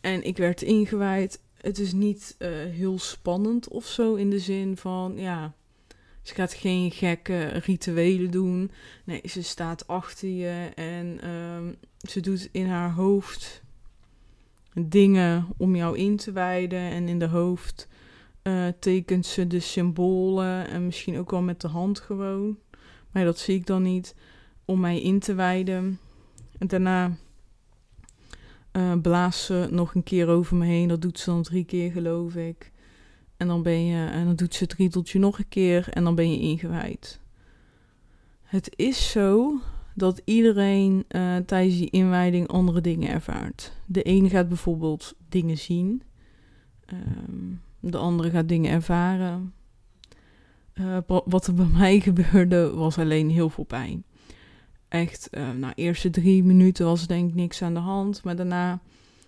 en 0.00 0.22
ik 0.22 0.36
werd 0.36 0.62
ingewijd. 0.62 1.40
Het 1.60 1.78
is 1.78 1.92
niet 1.92 2.36
uh, 2.38 2.48
heel 2.50 2.98
spannend 2.98 3.68
of 3.68 3.86
zo 3.86 4.14
in 4.14 4.30
de 4.30 4.38
zin 4.38 4.76
van, 4.76 5.12
ja, 5.16 5.54
ze 6.22 6.34
gaat 6.34 6.54
geen 6.54 6.90
gekke 6.90 7.46
rituelen 7.46 8.30
doen. 8.30 8.70
Nee, 9.04 9.20
ze 9.24 9.42
staat 9.42 9.86
achter 9.86 10.28
je 10.28 10.70
en 10.74 11.30
um, 11.30 11.76
ze 12.08 12.20
doet 12.20 12.48
in 12.52 12.66
haar 12.66 12.92
hoofd 12.92 13.62
dingen 14.74 15.46
om 15.56 15.76
jou 15.76 15.98
in 15.98 16.16
te 16.16 16.32
wijden. 16.32 16.80
En 16.80 17.08
in 17.08 17.18
de 17.18 17.28
hoofd 17.28 17.88
tekent 18.78 19.26
ze 19.26 19.46
de 19.46 19.60
symbolen 19.60 20.68
en 20.68 20.86
misschien 20.86 21.18
ook 21.18 21.30
wel 21.30 21.42
met 21.42 21.60
de 21.60 21.68
hand 21.68 22.00
gewoon. 22.00 22.58
Maar 23.16 23.24
dat 23.24 23.38
zie 23.38 23.54
ik 23.54 23.66
dan 23.66 23.82
niet. 23.82 24.14
Om 24.64 24.80
mij 24.80 25.00
in 25.00 25.18
te 25.18 25.34
wijden. 25.34 25.98
En 26.58 26.66
daarna 26.66 27.16
uh, 28.72 28.92
blaast 29.02 29.40
ze 29.40 29.68
nog 29.70 29.94
een 29.94 30.02
keer 30.02 30.28
over 30.28 30.56
me 30.56 30.66
heen. 30.66 30.88
Dat 30.88 31.02
doet 31.02 31.18
ze 31.18 31.30
dan 31.30 31.42
drie 31.42 31.64
keer, 31.64 31.90
geloof 31.90 32.34
ik. 32.34 32.72
En 33.36 33.46
dan 33.46 33.62
ben 33.62 33.84
je, 33.84 34.06
en 34.06 34.24
dan 34.24 34.34
doet 34.34 34.54
ze 34.54 34.64
het 34.64 34.72
rieteltje 34.72 35.18
nog 35.18 35.38
een 35.38 35.48
keer 35.48 35.88
en 35.90 36.04
dan 36.04 36.14
ben 36.14 36.30
je 36.30 36.38
ingewijd. 36.38 37.20
Het 38.42 38.72
is 38.76 39.10
zo 39.10 39.60
dat 39.94 40.20
iedereen 40.24 41.04
uh, 41.08 41.36
tijdens 41.36 41.76
die 41.76 41.90
inwijding 41.90 42.48
andere 42.48 42.80
dingen 42.80 43.08
ervaart. 43.08 43.72
De 43.86 44.02
ene 44.02 44.28
gaat 44.28 44.48
bijvoorbeeld 44.48 45.14
dingen 45.28 45.58
zien, 45.58 46.02
um, 46.92 47.60
de 47.80 47.98
andere 47.98 48.30
gaat 48.30 48.48
dingen 48.48 48.70
ervaren. 48.70 49.52
Uh, 50.80 50.96
wat 51.24 51.46
er 51.46 51.54
bij 51.54 51.66
mij 51.78 52.00
gebeurde, 52.00 52.70
was 52.70 52.98
alleen 52.98 53.30
heel 53.30 53.50
veel 53.50 53.64
pijn. 53.64 54.04
Echt, 54.88 55.28
uh, 55.30 55.50
na 55.50 55.68
de 55.68 55.74
eerste 55.74 56.10
drie 56.10 56.44
minuten 56.44 56.86
was 56.86 57.06
denk 57.06 57.28
ik 57.28 57.34
niks 57.34 57.62
aan 57.62 57.74
de 57.74 57.80
hand. 57.80 58.24
Maar 58.24 58.36
daarna 58.36 58.80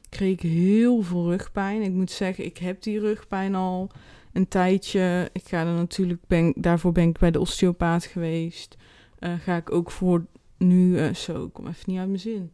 kreeg 0.09 0.33
ik 0.33 0.41
heel 0.41 1.03
veel 1.03 1.31
rugpijn. 1.31 1.83
Ik 1.83 1.93
moet 1.93 2.11
zeggen, 2.11 2.45
ik 2.45 2.59
heb 2.59 2.83
die 2.83 3.01
rugpijn 3.01 3.55
al 3.55 3.91
een 4.33 4.49
tijdje. 4.49 5.31
Ik 5.33 5.49
ga 5.49 5.61
er 5.61 5.73
natuurlijk, 5.73 6.21
ben, 6.27 6.53
daarvoor 6.57 6.93
ben 6.93 7.09
ik 7.09 7.19
bij 7.19 7.31
de 7.31 7.41
osteopaat 7.41 8.05
geweest. 8.05 8.77
Uh, 9.21 9.33
ga 9.45 9.57
ik 9.57 9.73
ook 9.73 9.91
voor 9.91 10.27
nu, 10.59 11.15
zo, 11.15 11.45
ik 11.45 11.53
kom 11.53 11.67
even 11.67 11.85
niet 11.87 11.99
uit 11.99 12.09
mijn 12.09 12.21
zin. 12.21 12.53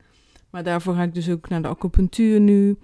Maar 0.51 0.63
daarvoor 0.63 0.95
ga 0.95 1.03
ik 1.03 1.15
dus 1.15 1.31
ook 1.31 1.49
naar 1.49 1.63
de 1.63 1.69
acupunctuur 1.69 2.41
nu. 2.41 2.79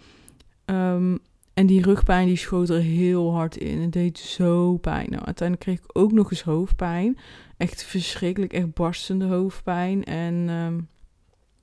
Um, 0.64 1.18
en 1.60 1.66
die 1.66 1.82
rugpijn 1.82 2.26
die 2.26 2.36
schoot 2.36 2.68
er 2.68 2.80
heel 2.80 3.32
hard 3.32 3.56
in. 3.56 3.80
Het 3.80 3.92
deed 3.92 4.18
zo 4.18 4.76
pijn. 4.76 5.10
Nou, 5.10 5.24
uiteindelijk 5.24 5.68
kreeg 5.68 5.78
ik 5.78 5.98
ook 5.98 6.12
nog 6.12 6.30
eens 6.30 6.42
hoofdpijn. 6.42 7.18
Echt 7.56 7.82
verschrikkelijk, 7.82 8.52
echt 8.52 8.74
barstende 8.74 9.24
hoofdpijn. 9.24 10.04
En 10.04 10.48
um, 10.48 10.88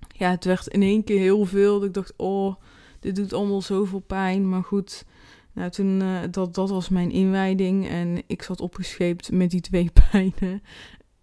ja, 0.07 0.29
het 0.29 0.45
werd 0.45 0.67
in 0.67 0.81
één 0.81 1.03
keer 1.03 1.19
heel 1.19 1.45
veel. 1.45 1.83
ik 1.83 1.93
dacht, 1.93 2.13
oh, 2.17 2.55
dit 2.99 3.15
doet 3.15 3.33
allemaal 3.33 3.61
zoveel 3.61 3.99
pijn. 3.99 4.49
Maar 4.49 4.63
goed, 4.63 5.05
nou, 5.53 5.69
toen, 5.69 6.01
uh, 6.01 6.19
dat, 6.31 6.55
dat 6.55 6.69
was 6.69 6.89
mijn 6.89 7.11
inwijding. 7.11 7.87
En 7.87 8.23
ik 8.27 8.41
zat 8.41 8.61
opgescheept 8.61 9.31
met 9.31 9.51
die 9.51 9.61
twee 9.61 9.91
pijnen. 10.11 10.61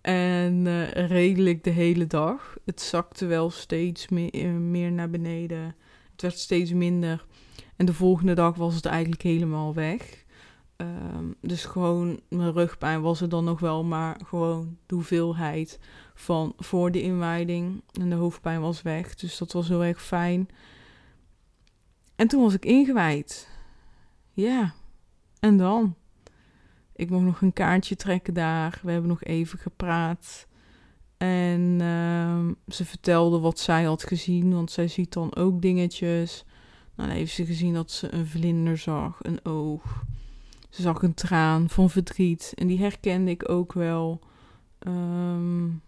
En 0.00 0.66
uh, 0.66 0.90
redelijk 0.90 1.64
de 1.64 1.70
hele 1.70 2.06
dag. 2.06 2.56
Het 2.64 2.80
zakte 2.80 3.26
wel 3.26 3.50
steeds 3.50 4.06
uh, 4.10 4.52
meer 4.52 4.92
naar 4.92 5.10
beneden. 5.10 5.74
Het 6.12 6.22
werd 6.22 6.38
steeds 6.38 6.72
minder. 6.72 7.24
En 7.76 7.86
de 7.86 7.94
volgende 7.94 8.34
dag 8.34 8.56
was 8.56 8.74
het 8.74 8.86
eigenlijk 8.86 9.22
helemaal 9.22 9.74
weg. 9.74 10.24
Um, 10.76 11.34
dus 11.40 11.64
gewoon 11.64 12.20
mijn 12.28 12.52
rugpijn 12.52 13.00
was 13.00 13.20
er 13.20 13.28
dan 13.28 13.44
nog 13.44 13.60
wel, 13.60 13.84
maar 13.84 14.20
gewoon 14.24 14.76
de 14.86 14.94
hoeveelheid 14.94 15.78
van 16.14 16.52
voor 16.56 16.90
de 16.90 17.02
inwijding. 17.02 17.82
En 18.00 18.10
de 18.10 18.16
hoofdpijn 18.16 18.60
was 18.60 18.82
weg, 18.82 19.14
dus 19.14 19.38
dat 19.38 19.52
was 19.52 19.68
heel 19.68 19.84
erg 19.84 20.02
fijn. 20.02 20.48
En 22.16 22.28
toen 22.28 22.42
was 22.42 22.54
ik 22.54 22.64
ingewijd. 22.64 23.48
Ja, 24.32 24.74
en 25.40 25.56
dan? 25.56 25.94
Ik 26.92 27.10
mocht 27.10 27.24
nog 27.24 27.40
een 27.40 27.52
kaartje 27.52 27.96
trekken 27.96 28.34
daar. 28.34 28.80
We 28.82 28.90
hebben 28.90 29.10
nog 29.10 29.24
even 29.24 29.58
gepraat. 29.58 30.46
En 31.16 31.78
uh, 31.80 32.46
ze 32.68 32.84
vertelde 32.84 33.38
wat 33.38 33.58
zij 33.58 33.84
had 33.84 34.02
gezien, 34.02 34.52
want 34.52 34.70
zij 34.70 34.88
ziet 34.88 35.12
dan 35.12 35.36
ook 35.36 35.62
dingetjes. 35.62 36.44
Nou, 36.96 37.08
dan 37.08 37.18
heeft 37.18 37.34
ze 37.34 37.46
gezien 37.46 37.74
dat 37.74 37.90
ze 37.90 38.12
een 38.12 38.26
vlinder 38.26 38.78
zag, 38.78 39.18
een 39.22 39.44
oog. 39.44 40.04
Ze 40.70 40.82
zag 40.82 41.02
een 41.02 41.14
traan 41.14 41.68
van 41.68 41.90
verdriet. 41.90 42.52
En 42.54 42.66
die 42.66 42.78
herkende 42.78 43.30
ik 43.30 43.48
ook 43.48 43.72
wel. 43.72 44.20
Um, 44.86 45.82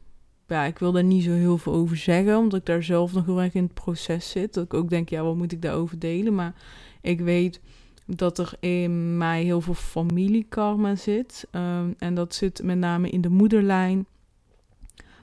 ja, 0.48 0.64
ik 0.64 0.78
wil 0.78 0.92
daar 0.92 1.04
niet 1.04 1.24
zo 1.24 1.30
heel 1.30 1.58
veel 1.58 1.72
over 1.72 1.96
zeggen, 1.96 2.36
omdat 2.36 2.58
ik 2.58 2.66
daar 2.66 2.82
zelf 2.82 3.12
nog 3.12 3.24
heel 3.26 3.42
erg 3.42 3.54
in 3.54 3.62
het 3.62 3.74
proces 3.74 4.30
zit. 4.30 4.54
Dat 4.54 4.64
ik 4.64 4.74
ook 4.74 4.88
denk, 4.88 5.08
ja, 5.08 5.22
wat 5.22 5.36
moet 5.36 5.52
ik 5.52 5.62
daarover 5.62 5.98
delen? 5.98 6.34
Maar 6.34 6.54
ik 7.00 7.20
weet 7.20 7.60
dat 8.06 8.38
er 8.38 8.52
in 8.60 9.16
mij 9.16 9.42
heel 9.42 9.60
veel 9.60 9.74
familiekarma 9.74 10.94
zit. 10.94 11.46
Um, 11.52 11.94
en 11.98 12.14
dat 12.14 12.34
zit 12.34 12.62
met 12.62 12.78
name 12.78 13.10
in 13.10 13.20
de 13.20 13.28
moederlijn. 13.28 14.06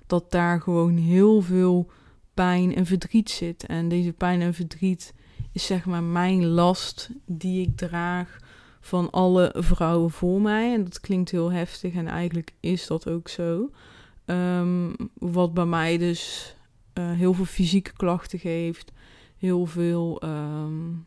Dat 0.07 0.31
daar 0.31 0.61
gewoon 0.61 0.97
heel 0.97 1.41
veel 1.41 1.91
pijn 2.33 2.75
en 2.75 2.85
verdriet 2.85 3.29
zit. 3.29 3.65
En 3.65 3.87
deze 3.89 4.13
pijn 4.13 4.41
en 4.41 4.53
verdriet 4.53 5.13
is 5.53 5.65
zeg 5.65 5.85
maar 5.85 6.03
mijn 6.03 6.45
last 6.45 7.09
die 7.25 7.67
ik 7.67 7.77
draag 7.77 8.37
van 8.79 9.09
alle 9.09 9.55
vrouwen 9.57 10.11
voor 10.11 10.41
mij. 10.41 10.73
En 10.73 10.83
dat 10.83 10.99
klinkt 10.99 11.31
heel 11.31 11.51
heftig 11.51 11.93
en 11.93 12.07
eigenlijk 12.07 12.53
is 12.59 12.87
dat 12.87 13.09
ook 13.09 13.27
zo. 13.27 13.69
Um, 14.25 14.95
wat 15.13 15.53
bij 15.53 15.65
mij 15.65 15.97
dus 15.97 16.55
uh, 16.93 17.11
heel 17.11 17.33
veel 17.33 17.45
fysieke 17.45 17.93
klachten 17.93 18.39
geeft. 18.39 18.91
Heel 19.37 19.65
veel 19.65 20.23
um, 20.23 21.05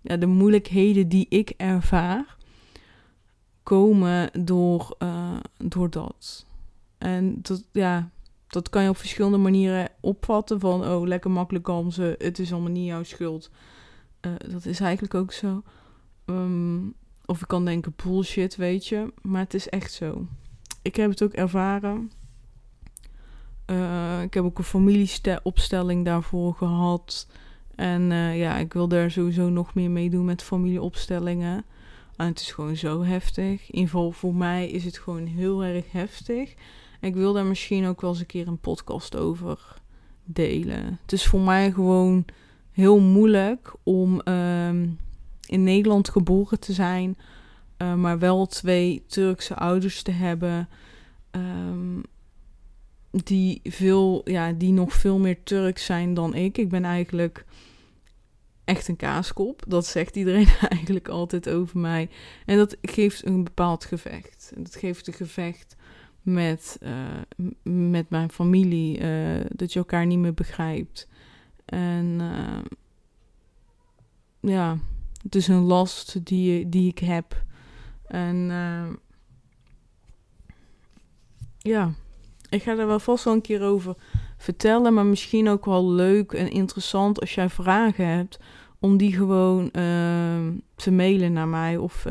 ja, 0.00 0.16
de 0.16 0.26
moeilijkheden 0.26 1.08
die 1.08 1.26
ik 1.28 1.50
ervaar 1.56 2.36
komen 3.62 4.44
door, 4.44 4.96
uh, 4.98 5.36
door 5.56 5.90
dat. 5.90 6.46
En 6.98 7.38
dat, 7.42 7.64
ja, 7.72 8.10
dat 8.52 8.68
kan 8.68 8.82
je 8.82 8.88
op 8.88 8.96
verschillende 8.96 9.38
manieren 9.38 9.88
opvatten. 10.00 10.60
Van, 10.60 10.84
oh, 10.84 11.06
lekker 11.06 11.30
makkelijk 11.30 11.68
ze 11.88 12.14
het 12.18 12.38
is 12.38 12.52
allemaal 12.52 12.70
niet 12.70 12.86
jouw 12.86 13.02
schuld. 13.02 13.50
Uh, 14.20 14.32
dat 14.50 14.66
is 14.66 14.80
eigenlijk 14.80 15.14
ook 15.14 15.32
zo. 15.32 15.62
Um, 16.26 16.94
of 17.26 17.40
ik 17.40 17.48
kan 17.48 17.64
denken, 17.64 17.94
bullshit, 18.04 18.56
weet 18.56 18.86
je. 18.86 19.12
Maar 19.22 19.40
het 19.40 19.54
is 19.54 19.68
echt 19.68 19.92
zo. 19.92 20.26
Ik 20.82 20.96
heb 20.96 21.10
het 21.10 21.22
ook 21.22 21.32
ervaren. 21.32 22.10
Uh, 23.66 24.22
ik 24.22 24.34
heb 24.34 24.44
ook 24.44 24.58
een 24.58 24.64
familieopstelling 24.64 26.04
daarvoor 26.04 26.54
gehad. 26.54 27.28
En 27.74 28.10
uh, 28.10 28.38
ja, 28.38 28.56
ik 28.56 28.72
wil 28.72 28.88
daar 28.88 29.10
sowieso 29.10 29.48
nog 29.48 29.74
meer 29.74 29.90
mee 29.90 30.10
doen 30.10 30.24
met 30.24 30.42
familieopstellingen. 30.42 31.64
En 32.16 32.26
het 32.26 32.40
is 32.40 32.52
gewoon 32.52 32.76
zo 32.76 33.02
heftig. 33.02 33.44
In 33.44 33.74
ieder 33.74 33.90
geval 33.90 34.12
voor 34.12 34.34
mij 34.34 34.70
is 34.70 34.84
het 34.84 34.98
gewoon 34.98 35.26
heel 35.26 35.64
erg 35.64 35.92
heftig. 35.92 36.54
Ik 37.02 37.14
wil 37.14 37.32
daar 37.32 37.44
misschien 37.44 37.86
ook 37.86 38.00
wel 38.00 38.10
eens 38.10 38.20
een 38.20 38.26
keer 38.26 38.48
een 38.48 38.60
podcast 38.60 39.16
over 39.16 39.80
delen. 40.24 40.98
Het 41.02 41.12
is 41.12 41.26
voor 41.26 41.40
mij 41.40 41.72
gewoon 41.72 42.24
heel 42.70 43.00
moeilijk 43.00 43.74
om 43.82 44.20
um, 44.24 44.98
in 45.46 45.62
Nederland 45.62 46.08
geboren 46.08 46.60
te 46.60 46.72
zijn, 46.72 47.16
uh, 47.78 47.94
maar 47.94 48.18
wel 48.18 48.46
twee 48.46 49.04
Turkse 49.06 49.54
ouders 49.54 50.02
te 50.02 50.10
hebben. 50.10 50.68
Um, 51.30 52.02
die, 53.10 53.60
veel, 53.64 54.30
ja, 54.30 54.52
die 54.52 54.72
nog 54.72 54.92
veel 54.92 55.18
meer 55.18 55.42
Turks 55.42 55.84
zijn 55.84 56.14
dan 56.14 56.34
ik. 56.34 56.58
Ik 56.58 56.68
ben 56.68 56.84
eigenlijk 56.84 57.44
echt 58.64 58.88
een 58.88 58.96
kaaskop. 58.96 59.62
Dat 59.66 59.86
zegt 59.86 60.16
iedereen 60.16 60.48
eigenlijk 60.68 61.08
altijd 61.08 61.48
over 61.48 61.78
mij. 61.78 62.08
En 62.46 62.56
dat 62.56 62.76
geeft 62.82 63.26
een 63.26 63.44
bepaald 63.44 63.84
gevecht. 63.84 64.52
En 64.54 64.62
dat 64.62 64.76
geeft 64.76 65.06
een 65.06 65.12
gevecht 65.12 65.76
met, 66.22 66.78
uh, 66.82 67.44
met 67.72 68.10
mijn 68.10 68.30
familie. 68.30 69.00
Uh, 69.00 69.44
dat 69.48 69.72
je 69.72 69.78
elkaar 69.78 70.06
niet 70.06 70.18
meer 70.18 70.34
begrijpt. 70.34 71.08
En 71.64 72.18
uh, 72.20 72.58
ja, 74.40 74.78
het 75.22 75.34
is 75.34 75.48
een 75.48 75.62
last 75.62 76.26
die, 76.26 76.68
die 76.68 76.88
ik 76.88 76.98
heb. 76.98 77.44
En 78.06 78.36
ja, 81.58 81.92
ik 82.48 82.62
ga 82.62 82.78
er 82.78 82.86
wel 82.86 83.00
vast 83.00 83.24
wel 83.24 83.34
een 83.34 83.40
keer 83.40 83.62
over 83.62 83.96
vertellen. 84.36 84.94
Maar 84.94 85.06
misschien 85.06 85.48
ook 85.48 85.64
wel 85.64 85.90
leuk 85.90 86.32
en 86.32 86.50
interessant 86.50 87.20
als 87.20 87.34
jij 87.34 87.48
vragen 87.48 88.06
hebt. 88.06 88.38
Om 88.82 88.96
die 88.96 89.12
gewoon 89.12 89.70
te 90.74 90.90
mailen 90.90 91.32
naar 91.32 91.48
mij 91.48 91.76
of 91.76 92.06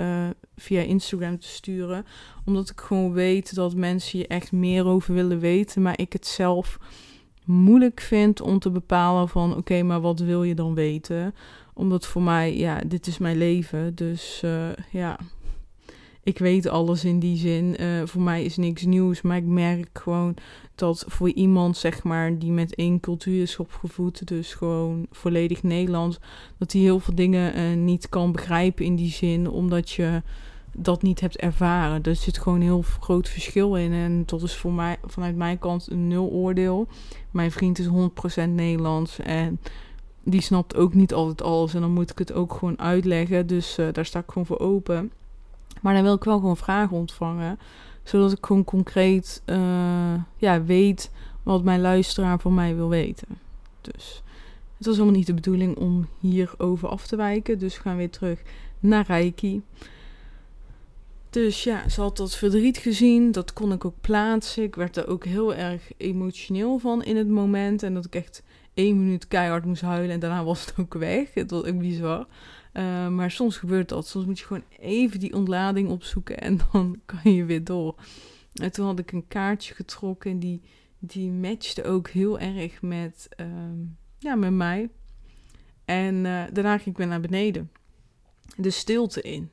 via 0.55 0.81
Instagram 0.81 1.39
te 1.39 1.47
sturen. 1.47 2.05
Omdat 2.45 2.69
ik 2.69 2.79
gewoon 2.79 3.13
weet 3.13 3.55
dat 3.55 3.75
mensen 3.75 4.19
je 4.19 4.27
echt 4.27 4.51
meer 4.51 4.85
over 4.85 5.13
willen 5.13 5.39
weten. 5.39 5.81
Maar 5.81 5.99
ik 5.99 6.13
het 6.13 6.27
zelf 6.27 6.79
moeilijk 7.45 7.99
vind 7.99 8.41
om 8.41 8.59
te 8.59 8.71
bepalen 8.71 9.29
van 9.29 9.55
oké, 9.55 9.83
maar 9.83 10.01
wat 10.01 10.19
wil 10.19 10.43
je 10.43 10.55
dan 10.55 10.73
weten? 10.73 11.35
Omdat 11.73 12.05
voor 12.05 12.21
mij, 12.21 12.57
ja, 12.57 12.81
dit 12.87 13.07
is 13.07 13.17
mijn 13.17 13.37
leven. 13.37 13.95
Dus 13.95 14.41
uh, 14.45 14.69
ja, 14.91 15.19
ik 16.23 16.37
weet 16.37 16.67
alles 16.67 17.05
in 17.05 17.19
die 17.19 17.37
zin. 17.37 17.75
Uh, 17.81 18.05
voor 18.05 18.21
mij 18.21 18.43
is 18.43 18.57
niks 18.57 18.85
nieuws. 18.85 19.21
Maar 19.21 19.37
ik 19.37 19.45
merk 19.45 19.89
gewoon 19.93 20.35
dat 20.81 21.05
voor 21.07 21.29
iemand, 21.29 21.77
zeg 21.77 22.03
maar, 22.03 22.37
die 22.37 22.51
met 22.51 22.75
één 22.75 22.99
cultuur 22.99 23.41
is 23.41 23.57
opgevoed, 23.57 24.27
dus 24.27 24.53
gewoon 24.53 25.07
volledig 25.11 25.63
Nederlands, 25.63 26.19
dat 26.57 26.71
hij 26.71 26.81
heel 26.81 26.99
veel 26.99 27.15
dingen 27.15 27.57
uh, 27.57 27.77
niet 27.77 28.09
kan 28.09 28.31
begrijpen 28.31 28.85
in 28.85 28.95
die 28.95 29.11
zin, 29.11 29.49
omdat 29.49 29.89
je 29.89 30.21
dat 30.73 31.01
niet 31.01 31.19
hebt 31.19 31.37
ervaren. 31.37 32.03
Er 32.03 32.15
zit 32.15 32.37
gewoon 32.37 32.57
een 32.57 32.65
heel 32.65 32.83
groot 32.99 33.29
verschil 33.29 33.75
in. 33.75 33.93
En 33.93 34.23
dat 34.25 34.41
is 34.41 34.55
voor 34.55 34.73
mij 34.73 34.97
vanuit 35.05 35.35
mijn 35.35 35.59
kant 35.59 35.91
een 35.91 36.07
nul 36.07 36.29
oordeel. 36.29 36.87
Mijn 37.31 37.51
vriend 37.51 37.79
is 37.79 37.87
100% 37.87 37.89
Nederlands 38.49 39.19
en 39.19 39.59
die 40.23 40.41
snapt 40.41 40.75
ook 40.75 40.93
niet 40.93 41.13
altijd 41.13 41.41
alles. 41.41 41.73
En 41.73 41.81
dan 41.81 41.93
moet 41.93 42.11
ik 42.11 42.17
het 42.17 42.33
ook 42.33 42.53
gewoon 42.53 42.79
uitleggen. 42.79 43.47
Dus 43.47 43.77
uh, 43.77 43.87
daar 43.91 44.05
sta 44.05 44.19
ik 44.19 44.31
gewoon 44.31 44.45
voor 44.45 44.59
open. 44.59 45.11
Maar 45.81 45.93
dan 45.93 46.03
wil 46.03 46.13
ik 46.13 46.23
wel 46.23 46.39
gewoon 46.39 46.57
vragen 46.57 46.97
ontvangen. 46.97 47.59
Zodat 48.03 48.31
ik 48.31 48.45
gewoon 48.45 48.63
concreet 48.63 49.41
uh, 49.45 50.13
ja, 50.37 50.63
weet 50.63 51.11
wat 51.43 51.63
mijn 51.63 51.81
luisteraar 51.81 52.39
van 52.39 52.53
mij 52.53 52.75
wil 52.75 52.89
weten. 52.89 53.27
Dus 53.81 54.23
het 54.77 54.85
was 54.85 54.95
helemaal 54.95 55.17
niet 55.17 55.27
de 55.27 55.33
bedoeling 55.33 55.77
om 55.77 56.07
hierover 56.19 56.87
af 56.87 57.07
te 57.07 57.15
wijken. 57.15 57.59
Dus 57.59 57.75
we 57.75 57.81
gaan 57.81 57.97
weer 57.97 58.09
terug 58.09 58.41
naar 58.79 59.05
Reiki. 59.07 59.61
Dus 61.29 61.63
ja, 61.63 61.89
ze 61.89 62.01
had 62.01 62.17
dat 62.17 62.35
verdriet 62.35 62.77
gezien. 62.77 63.31
Dat 63.31 63.53
kon 63.53 63.71
ik 63.71 63.85
ook 63.85 64.01
plaatsen. 64.01 64.63
Ik 64.63 64.75
werd 64.75 64.97
er 64.97 65.07
ook 65.07 65.25
heel 65.25 65.55
erg 65.55 65.91
emotioneel 65.97 66.77
van 66.77 67.03
in 67.03 67.15
het 67.17 67.27
moment. 67.27 67.83
En 67.83 67.93
dat 67.93 68.05
ik 68.05 68.15
echt 68.15 68.43
één 68.73 68.97
minuut 68.97 69.27
keihard 69.27 69.65
moest 69.65 69.81
huilen. 69.81 70.11
En 70.11 70.19
daarna 70.19 70.43
was 70.43 70.65
het 70.65 70.73
ook 70.79 70.93
weg. 70.93 71.33
Het 71.33 71.51
was 71.51 71.63
ook 71.63 71.77
bizar. 71.77 72.27
Uh, 72.73 73.07
maar 73.07 73.31
soms 73.31 73.57
gebeurt 73.57 73.89
dat. 73.89 74.07
Soms 74.07 74.25
moet 74.25 74.39
je 74.39 74.45
gewoon 74.45 74.63
even 74.79 75.19
die 75.19 75.33
ontlading 75.33 75.89
opzoeken. 75.89 76.39
En 76.39 76.59
dan 76.71 77.01
kan 77.05 77.33
je 77.33 77.45
weer 77.45 77.63
door. 77.63 77.95
En 78.53 78.71
toen 78.71 78.85
had 78.85 78.99
ik 78.99 79.11
een 79.11 79.27
kaartje 79.27 79.73
getrokken. 79.73 80.31
En 80.31 80.39
die, 80.39 80.61
die 80.99 81.31
matchte 81.31 81.83
ook 81.83 82.09
heel 82.09 82.39
erg 82.39 82.81
met, 82.81 83.29
uh, 83.41 83.47
ja, 84.17 84.35
met 84.35 84.51
mij. 84.51 84.89
En 85.85 86.15
uh, 86.15 86.43
daarna 86.53 86.77
ging 86.77 86.89
ik 86.89 86.97
weer 86.97 87.07
naar 87.07 87.21
beneden. 87.21 87.71
De 88.57 88.69
stilte 88.69 89.21
in. 89.21 89.49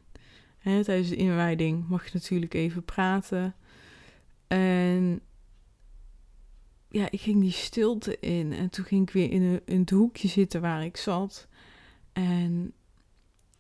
Hè, 0.59 0.85
tijdens 0.85 1.09
de 1.09 1.17
inwijding 1.17 1.89
mag 1.89 2.05
je 2.05 2.11
natuurlijk 2.13 2.55
even 2.55 2.85
praten. 2.85 3.55
En 4.47 5.21
ja, 6.89 7.11
ik 7.11 7.21
ging 7.21 7.41
die 7.41 7.53
stilte 7.53 8.19
in. 8.21 8.53
En 8.53 8.71
toen 8.71 8.85
ging 8.85 9.03
ik 9.03 9.15
weer 9.15 9.31
in, 9.31 9.43
een, 9.43 9.61
in 9.65 9.81
het 9.81 9.91
hoekje 9.91 10.29
zitten 10.29 10.61
waar 10.61 10.85
ik 10.85 10.97
zat. 10.97 11.49
En 12.13 12.73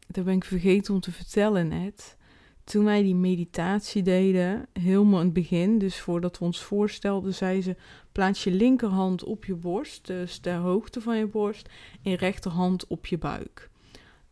daar 0.08 0.24
ben 0.24 0.34
ik 0.34 0.44
vergeten 0.44 0.94
om 0.94 1.00
te 1.00 1.12
vertellen 1.12 1.68
net. 1.68 2.16
Toen 2.64 2.84
wij 2.84 3.02
die 3.02 3.14
meditatie 3.14 4.02
deden, 4.02 4.66
helemaal 4.72 5.18
in 5.18 5.24
het 5.24 5.34
begin, 5.34 5.78
dus 5.78 6.00
voordat 6.00 6.38
we 6.38 6.44
ons 6.44 6.62
voorstelden, 6.62 7.34
zei 7.34 7.62
ze: 7.62 7.76
plaats 8.12 8.44
je 8.44 8.50
linkerhand 8.50 9.24
op 9.24 9.44
je 9.44 9.54
borst, 9.54 10.06
dus 10.06 10.38
ter 10.38 10.56
hoogte 10.56 11.00
van 11.00 11.16
je 11.16 11.26
borst, 11.26 11.68
en 12.02 12.14
rechterhand 12.14 12.86
op 12.86 13.06
je 13.06 13.18
buik. 13.18 13.70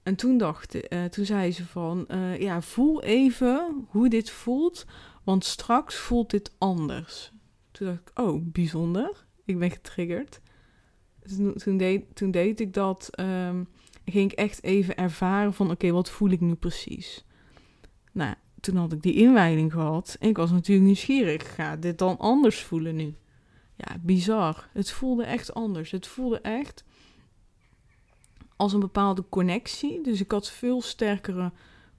En 0.03 0.17
toen 0.17 0.39
dacht, 0.39 0.93
uh, 0.93 1.05
toen 1.05 1.25
zei 1.25 1.53
ze 1.53 1.67
van, 1.67 2.05
uh, 2.09 2.41
ja, 2.41 2.63
voel 2.63 3.03
even 3.03 3.87
hoe 3.89 4.09
dit 4.09 4.31
voelt, 4.31 4.85
want 5.25 5.45
straks 5.45 5.95
voelt 5.95 6.31
dit 6.31 6.55
anders. 6.59 7.33
Toen 7.71 7.87
dacht 7.87 8.01
ik, 8.01 8.21
oh, 8.21 8.43
bijzonder. 8.45 9.25
Ik 9.45 9.59
ben 9.59 9.71
getriggerd. 9.71 10.41
Toen, 11.37 11.55
toen, 11.55 11.77
deed, 11.77 12.17
toen 12.17 12.31
deed 12.31 12.61
ik 12.61 12.75
dat, 12.75 13.11
um, 13.21 13.69
ging 14.07 14.33
ik 14.33 14.39
echt 14.39 14.63
even 14.63 14.97
ervaren 14.97 15.55
van, 15.55 15.71
oké, 15.71 15.91
wat 15.91 16.11
voel 16.11 16.31
ik 16.31 16.41
nu 16.41 16.55
precies? 16.55 17.25
Nou, 18.13 18.35
toen 18.61 18.77
had 18.77 18.93
ik 18.93 19.03
die 19.03 19.15
inwijding 19.15 19.73
gehad 19.73 20.17
en 20.21 20.29
ik 20.29 20.37
was 20.37 20.51
natuurlijk 20.51 20.87
nieuwsgierig. 20.87 21.55
Ga 21.55 21.77
dit 21.77 21.99
dan 21.99 22.19
anders 22.19 22.63
voelen 22.63 22.97
nu? 22.97 23.15
Ja, 23.77 23.97
bizar. 24.01 24.69
Het 24.73 24.91
voelde 24.91 25.25
echt 25.25 25.55
anders. 25.55 25.91
Het 25.91 26.07
voelde 26.07 26.41
echt 26.41 26.85
als 28.57 28.73
een 28.73 28.81
bepaalde 28.81 29.25
connectie. 29.29 30.03
Dus 30.03 30.21
ik 30.21 30.31
had 30.31 30.51
veel 30.51 30.83
sterkere 30.83 31.53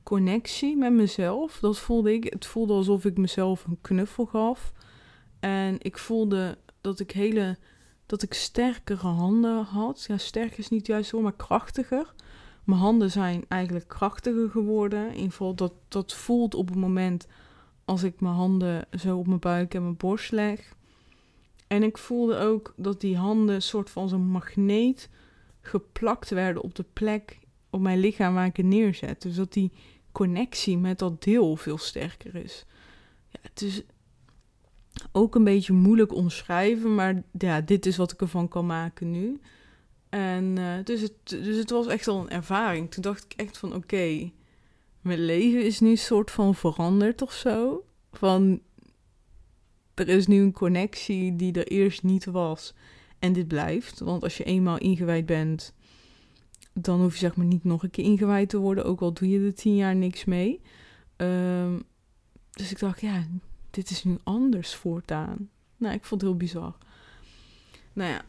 connectie 0.04 0.78
met 0.78 0.94
mezelf. 0.94 1.60
Dat 1.60 1.80
voelde 1.80 2.14
ik. 2.14 2.24
Het 2.24 2.46
voelde 2.46 2.74
alsof 2.74 3.06
ik 3.06 3.18
mezelf 3.18 3.66
een 3.66 3.78
knuffel 3.82 4.26
gaf. 4.26 4.74
En 5.40 5.76
ik 5.80 5.98
voelde 5.98 6.58
dat 6.82 7.00
ik 7.00 7.12
hele 7.12 7.58
dat 8.08 8.22
ik 8.22 8.34
sterkere 8.34 9.08
handen 9.08 9.64
had. 9.64 10.06
Ja, 10.08 10.18
sterk 10.18 10.58
is 10.58 10.70
niet 10.70 10.88
juist 10.88 11.10
zo, 11.10 11.22
maar 11.22 11.36
krachtiger. 11.36 12.14
Mijn 12.64 12.80
handen 12.80 13.12
zijn 13.12 13.46
eigenlijk 13.48 13.88
krachtiger 13.88 14.50
geworden. 14.50 15.08
In 15.08 15.16
ieder 15.16 15.32
geval, 15.32 15.56
dat, 15.56 15.74
dat 15.88 16.14
voelt 16.14 16.56
op 16.56 16.68
het 16.68 16.78
moment 16.78 17.28
als 17.86 18.04
ik 18.04 18.22
mijn 18.22 18.34
handen 18.34 18.88
zo 19.00 19.18
op 19.18 19.28
mijn 19.28 19.40
buik 19.40 19.74
en 19.74 19.82
mijn 19.82 19.98
borst 19.98 20.32
leg. 20.32 20.76
En 21.68 21.84
ik 21.84 21.98
voelde 21.98 22.38
ook 22.38 22.74
dat 22.76 23.02
die 23.02 23.18
handen 23.18 23.62
soort 23.62 23.90
van 23.90 24.10
zo'n 24.10 24.30
magneet 24.30 25.10
geplakt 25.62 26.30
werden 26.30 26.64
op 26.64 26.76
de 26.76 26.86
plek 26.94 27.40
op 27.70 27.82
mijn 27.82 28.00
lichaam 28.00 28.34
waar 28.34 28.46
ik 28.46 28.58
het 28.58 28.66
neerzet. 28.66 29.22
Dus 29.22 29.36
dat 29.36 29.54
die 29.54 29.72
connectie 30.12 30.78
met 30.78 31.00
dat 31.00 31.24
deel 31.24 31.56
veel 31.56 31.78
sterker 31.78 32.36
is. 32.36 32.66
Ja, 33.30 33.40
het 33.42 33.62
is 33.62 33.84
ook 35.18 35.36
een 35.36 35.44
beetje 35.44 35.74
moeilijk 35.74 36.14
omschrijven, 36.14 36.96
maar 36.96 37.24
ja, 37.38 37.62
dit 37.62 37.86
is 37.86 37.98
wat 37.98 38.12
ik 38.12 38.22
ervan 38.22 38.48
kan 38.48 38.66
maken 38.66 39.12
nu. 39.12 39.40
En 40.10 40.44
uh, 40.58 40.74
dus, 40.84 41.02
het, 41.02 41.14
dus 41.24 41.58
het 41.58 41.70
was 41.70 41.88
echt 41.88 42.08
al 42.08 42.20
een 42.20 42.30
ervaring. 42.30 42.92
Toen 42.92 43.02
dacht 43.02 43.24
ik 43.24 43.34
echt 43.36 43.58
van 43.58 43.76
oké, 43.76 44.32
mijn 45.02 45.26
leven 45.26 45.66
is 45.66 45.80
nu 45.80 45.96
soort 45.96 46.32
van 46.32 46.56
veranderd 46.56 47.22
of 47.22 47.34
zo. 47.34 47.86
Van 48.12 48.62
er 49.94 50.08
is 50.10 50.28
nu 50.28 50.42
een 50.42 50.52
connectie 50.52 51.36
die 51.36 51.54
er 51.54 51.68
eerst 51.68 52.04
niet 52.04 52.26
was. 52.26 52.74
En 53.20 53.34
dit 53.34 53.48
blijft. 53.48 54.00
Want 54.00 54.24
als 54.24 54.38
je 54.38 54.44
eenmaal 54.44 54.78
ingewijd 54.78 55.26
bent, 55.26 55.74
dan 56.74 57.02
hoef 57.02 57.14
je 57.14 57.20
zeg 57.20 57.36
maar 57.36 57.46
niet 57.46 57.64
nog 57.64 57.84
een 57.84 57.90
keer 57.90 58.04
ingewijd 58.04 58.50
te 58.50 58.58
worden. 58.58 58.86
Ook 58.86 59.02
al 59.02 59.14
doe 59.14 59.30
je 59.30 59.40
er 59.40 59.54
tien 59.54 59.76
jaar 59.76 59.96
niks 59.96 60.26
mee. 60.26 60.62
Um, 61.18 61.84
dus 62.52 62.72
ik 62.72 62.80
dacht, 62.80 63.02
ja, 63.02 63.26
dit 63.70 63.90
is 63.90 64.04
nu 64.04 64.18
anders 64.24 64.76
voortaan. 64.76 65.50
Nou, 65.78 65.94
ik 65.94 66.04
vond 66.04 66.22
het 66.22 66.30
heel 66.30 66.40
bizar. 66.40 66.76
Nou 67.94 68.12
ja, 68.12 68.22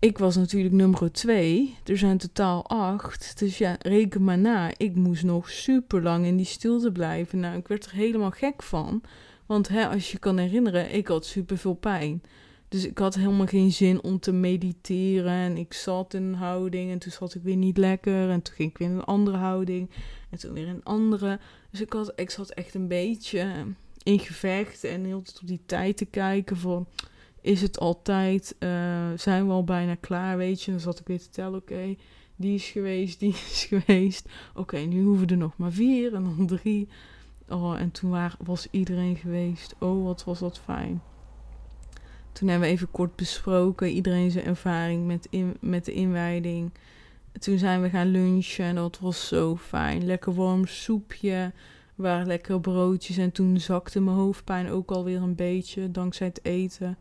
ik 0.00 0.18
was 0.18 0.36
natuurlijk 0.36 0.74
nummer 0.74 1.12
twee. 1.12 1.76
Er 1.84 1.98
zijn 1.98 2.18
totaal 2.18 2.66
acht. 2.66 3.38
Dus 3.38 3.58
ja, 3.58 3.76
reken 3.78 4.24
maar 4.24 4.38
na. 4.38 4.70
Ik 4.76 4.94
moest 4.94 5.22
nog 5.22 5.50
super 5.50 6.02
lang 6.02 6.26
in 6.26 6.36
die 6.36 6.46
stilte 6.46 6.92
blijven. 6.92 7.40
Nou, 7.40 7.58
ik 7.58 7.68
werd 7.68 7.84
er 7.84 7.92
helemaal 7.92 8.30
gek 8.30 8.62
van. 8.62 9.02
Want 9.46 9.68
hè, 9.68 9.88
als 9.88 10.12
je 10.12 10.18
kan 10.18 10.38
herinneren, 10.38 10.94
ik 10.94 11.08
had 11.08 11.26
super 11.26 11.58
veel 11.58 11.74
pijn. 11.74 12.22
Dus 12.68 12.86
ik 12.86 12.98
had 12.98 13.14
helemaal 13.14 13.46
geen 13.46 13.72
zin 13.72 14.02
om 14.02 14.20
te 14.20 14.32
mediteren. 14.32 15.32
En 15.32 15.56
ik 15.56 15.72
zat 15.72 16.14
in 16.14 16.22
een 16.22 16.34
houding 16.34 16.90
en 16.90 16.98
toen 16.98 17.12
zat 17.12 17.34
ik 17.34 17.42
weer 17.42 17.56
niet 17.56 17.76
lekker. 17.76 18.30
En 18.30 18.42
toen 18.42 18.54
ging 18.54 18.70
ik 18.70 18.78
weer 18.78 18.88
in 18.88 18.94
een 18.94 19.04
andere 19.04 19.36
houding. 19.36 19.90
En 20.30 20.38
toen 20.38 20.52
weer 20.52 20.66
in 20.66 20.74
een 20.74 20.84
andere. 20.84 21.38
Dus 21.70 21.80
ik, 21.80 21.92
had, 21.92 22.12
ik 22.16 22.30
zat 22.30 22.50
echt 22.50 22.74
een 22.74 22.88
beetje 22.88 23.64
in 24.08 24.18
gevecht. 24.18 24.84
En 24.84 25.04
heel 25.04 25.18
op 25.18 25.26
die 25.44 25.60
tijd 25.66 25.96
te 25.96 26.04
kijken 26.04 26.56
van... 26.56 26.86
Is 27.40 27.62
het 27.62 27.78
altijd... 27.78 28.56
Uh, 28.58 28.70
zijn 29.16 29.46
we 29.46 29.52
al 29.52 29.64
bijna 29.64 29.94
klaar, 29.94 30.36
weet 30.36 30.62
je? 30.62 30.70
Dan 30.70 30.80
zat 30.80 31.00
ik 31.00 31.06
weer 31.06 31.18
te 31.18 31.28
tellen, 31.28 31.60
oké... 31.60 31.96
die 32.36 32.54
is 32.54 32.66
geweest, 32.66 33.20
die 33.20 33.32
is 33.50 33.68
geweest. 33.70 34.28
Oké, 34.54 34.78
nu 34.78 35.02
hoeven 35.02 35.26
er 35.26 35.36
nog 35.36 35.56
maar 35.56 35.72
vier 35.72 36.14
en 36.14 36.24
dan 36.24 36.46
drie. 36.46 36.88
Oh, 37.48 37.80
en 37.80 37.90
toen 37.90 38.10
waar, 38.10 38.36
was 38.44 38.66
iedereen 38.70 39.16
geweest. 39.16 39.74
Oh, 39.78 40.04
wat 40.04 40.24
was 40.24 40.38
dat 40.38 40.58
fijn. 40.58 41.02
Toen 42.32 42.48
hebben 42.48 42.68
we 42.68 42.74
even 42.74 42.90
kort 42.90 43.16
besproken, 43.16 43.88
iedereen 43.88 44.30
zijn 44.30 44.44
ervaring 44.44 45.06
met, 45.06 45.26
in, 45.30 45.56
met 45.60 45.84
de 45.84 45.92
inwijding. 45.92 46.72
Toen 47.38 47.58
zijn 47.58 47.82
we 47.82 47.88
gaan 47.90 48.10
lunchen 48.10 48.64
en 48.64 48.74
dat 48.74 48.98
was 48.98 49.28
zo 49.28 49.56
fijn. 49.56 50.06
Lekker 50.06 50.34
warm 50.34 50.66
soepje, 50.66 51.52
waren 51.98 52.26
lekkere 52.26 52.60
broodjes. 52.60 53.16
En 53.16 53.32
toen 53.32 53.60
zakte 53.60 54.00
mijn 54.00 54.16
hoofdpijn 54.16 54.70
ook 54.70 54.90
alweer 54.90 55.22
een 55.22 55.34
beetje 55.34 55.90
dankzij 55.90 56.26
het 56.26 56.44
eten. 56.44 56.96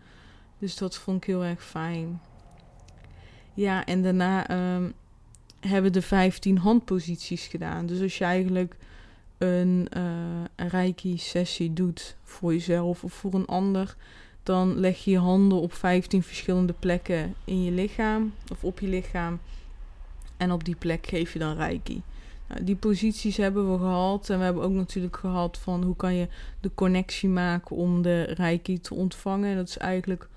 Dus 0.60 0.78
dat 0.78 0.98
vond 0.98 1.18
ik 1.18 1.24
heel 1.24 1.44
erg 1.44 1.64
fijn. 1.64 2.22
Ja, 3.54 3.86
en 3.86 4.04
daarna 4.04 4.52
um, 4.76 4.94
hebben 5.60 5.94
de 5.94 6.02
15 6.02 6.58
handposities 6.58 7.48
gedaan. 7.48 7.86
Dus 7.86 8.02
als 8.02 8.18
je 8.18 8.24
eigenlijk 8.24 8.76
een, 9.38 9.88
uh, 9.98 10.04
een 10.56 10.70
reiki-sessie 10.70 11.74
doet 11.74 12.16
voor 12.24 12.54
jezelf 12.54 13.04
of 13.04 13.14
voor 13.14 13.34
een 13.34 13.46
ander, 13.46 13.96
dan 14.44 14.80
leg 14.80 15.04
je 15.04 15.12
je 15.12 15.18
handen 15.18 15.62
op 15.62 15.74
15 15.74 16.24
verschillende 16.24 16.74
plekken 16.74 17.36
in 17.46 17.64
je 17.64 17.72
lichaam 17.72 18.34
of 18.52 18.64
op 18.64 18.80
je 18.80 18.88
lichaam. 18.88 19.40
En 20.38 20.52
op 20.52 20.64
die 20.64 20.76
plek 20.76 21.08
geef 21.08 21.34
je 21.34 21.40
dan 21.40 21.56
reiki. 21.56 22.02
Nou, 22.48 22.64
die 22.64 22.76
posities 22.76 23.38
hebben 23.38 23.72
we 23.72 23.78
gehad. 23.78 24.30
En 24.30 24.38
we 24.38 24.44
hebben 24.44 24.64
ook 24.64 24.72
natuurlijk 24.72 25.18
gehad 25.18 25.58
van 25.58 25.84
hoe 25.84 25.96
kan 25.96 26.14
je 26.14 26.28
de 26.62 26.72
connectie 26.76 27.30
maken 27.30 27.76
om 27.76 28.02
de 28.02 28.24
reiki 28.24 28.80
te 28.80 28.94
ontvangen. 28.94 29.50
En 29.50 29.56
dat 29.56 29.68
is 29.68 29.78
eigenlijk 29.78 30.30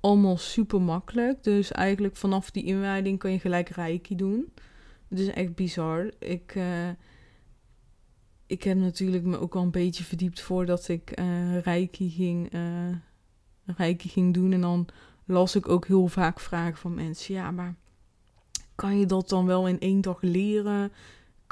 allemaal 0.00 0.36
super 0.36 0.80
makkelijk. 0.80 1.42
Dus 1.42 1.72
eigenlijk 1.72 2.16
vanaf 2.16 2.50
die 2.50 2.64
inwijding 2.64 3.18
kan 3.18 3.32
je 3.32 3.38
gelijk 3.38 3.68
reiki 3.68 4.16
doen. 4.16 4.52
Het 5.08 5.18
is 5.18 5.28
echt 5.28 5.54
bizar. 5.54 6.10
Ik, 6.18 6.54
uh, 6.54 6.88
ik 8.46 8.62
heb 8.62 8.76
natuurlijk 8.76 9.24
me 9.24 9.38
ook 9.38 9.54
al 9.54 9.62
een 9.62 9.70
beetje 9.70 10.04
verdiept 10.04 10.40
voordat 10.40 10.88
ik 10.88 11.20
uh, 11.20 11.58
reiki, 11.58 12.10
ging, 12.10 12.54
uh, 12.54 12.96
reiki 13.64 14.08
ging 14.08 14.34
doen. 14.34 14.52
En 14.52 14.60
dan 14.60 14.86
las 15.24 15.56
ik 15.56 15.68
ook 15.68 15.86
heel 15.86 16.08
vaak 16.08 16.40
vragen 16.40 16.76
van 16.76 16.94
mensen. 16.94 17.34
Ja, 17.34 17.50
maar 17.50 17.74
kan 18.74 18.98
je 18.98 19.06
dat 19.06 19.28
dan 19.28 19.46
wel 19.46 19.68
in 19.68 19.80
één 19.80 20.00
dag 20.00 20.18
leren? 20.20 20.92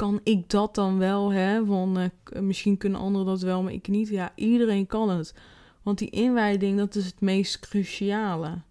Kan 0.00 0.20
ik 0.22 0.50
dat 0.50 0.74
dan 0.74 0.98
wel? 0.98 1.32
Hè? 1.32 1.64
Want 1.64 2.10
misschien 2.40 2.76
kunnen 2.76 3.00
anderen 3.00 3.26
dat 3.26 3.40
wel, 3.40 3.62
maar 3.62 3.72
ik 3.72 3.88
niet. 3.88 4.08
Ja, 4.08 4.32
iedereen 4.34 4.86
kan 4.86 5.10
het. 5.10 5.34
Want 5.82 5.98
die 5.98 6.10
inwijding, 6.10 6.78
dat 6.78 6.94
is 6.94 7.04
het 7.04 7.20
meest 7.20 7.58
cruciale. 7.58 8.62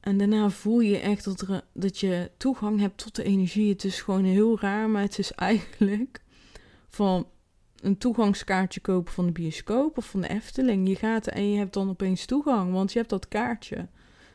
En 0.00 0.18
daarna 0.18 0.50
voel 0.50 0.80
je 0.80 0.98
echt 0.98 1.24
dat, 1.24 1.40
er, 1.40 1.64
dat 1.72 1.98
je 1.98 2.30
toegang 2.36 2.80
hebt 2.80 2.96
tot 2.96 3.14
de 3.16 3.22
energie. 3.22 3.68
Het 3.68 3.84
is 3.84 4.00
gewoon 4.00 4.24
heel 4.24 4.60
raar, 4.60 4.90
maar 4.90 5.02
het 5.02 5.18
is 5.18 5.32
eigenlijk 5.50 6.22
van 6.88 7.26
een 7.80 7.98
toegangskaartje 7.98 8.80
kopen 8.80 9.12
van 9.12 9.26
de 9.26 9.32
bioscoop 9.32 9.96
of 9.96 10.06
van 10.06 10.20
de 10.20 10.28
Efteling. 10.28 10.88
Je 10.88 10.96
gaat 10.96 11.26
en 11.26 11.50
je 11.50 11.58
hebt 11.58 11.74
dan 11.74 11.88
opeens 11.88 12.24
toegang, 12.24 12.72
want 12.72 12.92
je 12.92 12.98
hebt 12.98 13.10
dat 13.10 13.28
kaartje. 13.28 13.88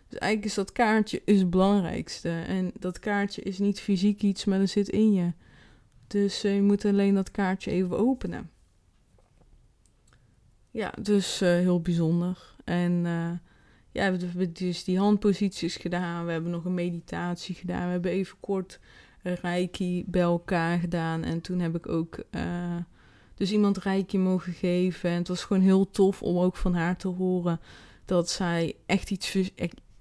Dus 0.08 0.20
eigenlijk 0.20 0.52
is 0.52 0.54
dat 0.56 0.72
kaartje 0.72 1.22
is 1.26 1.40
het 1.40 1.50
belangrijkste. 1.50 2.30
En 2.30 2.72
dat 2.80 3.00
kaartje 3.00 3.42
is 3.42 3.60
niet 3.60 3.80
fysiek 3.80 4.22
iets, 4.22 4.46
maar 4.46 4.60
dat 4.60 4.70
zit 4.70 4.90
in 4.90 5.14
je. 5.14 5.32
Dus 6.08 6.46
uh, 6.46 6.56
je 6.56 6.62
moet 6.62 6.86
alleen 6.86 7.16
dat 7.16 7.32
kaartje 7.32 7.72
even 7.72 7.98
openen. 7.98 8.52
Ja, 10.72 10.94
dus 11.02 11.42
uh, 11.42 11.50
heel 11.50 11.82
bijzonder. 11.82 12.56
En 12.64 12.92
uh, 12.92 13.32
ja, 13.92 14.12
we 14.12 14.26
hebben 14.26 14.54
dus 14.54 14.84
die 14.84 15.00
handposities 15.00 15.76
gedaan. 15.76 16.26
We 16.26 16.32
hebben 16.32 16.52
nog 16.52 16.66
een 16.66 16.74
meditatie 16.74 17.56
gedaan. 17.56 17.86
We 17.86 17.92
hebben 17.92 18.12
even 18.12 18.38
kort 18.40 18.80
reiki 19.22 20.04
bij 20.08 20.22
elkaar 20.22 20.80
gedaan. 20.80 21.24
En 21.24 21.42
toen 21.42 21.60
heb 21.60 21.76
ik 21.76 21.90
ook 21.90 22.26
dus 23.36 23.52
iemand 23.52 23.78
reiki 23.78 24.18
mogen 24.18 24.54
geven. 24.54 25.10
En 25.10 25.18
het 25.18 25.28
was 25.28 25.44
gewoon 25.44 25.64
heel 25.64 25.90
tof 25.90 26.22
om 26.22 26.38
ook 26.38 26.56
van 26.56 26.74
haar 26.74 26.98
te 26.98 27.08
horen 27.08 27.60
dat 28.06 28.30
zij 28.30 28.76
echt 28.86 29.12
iets, 29.12 29.52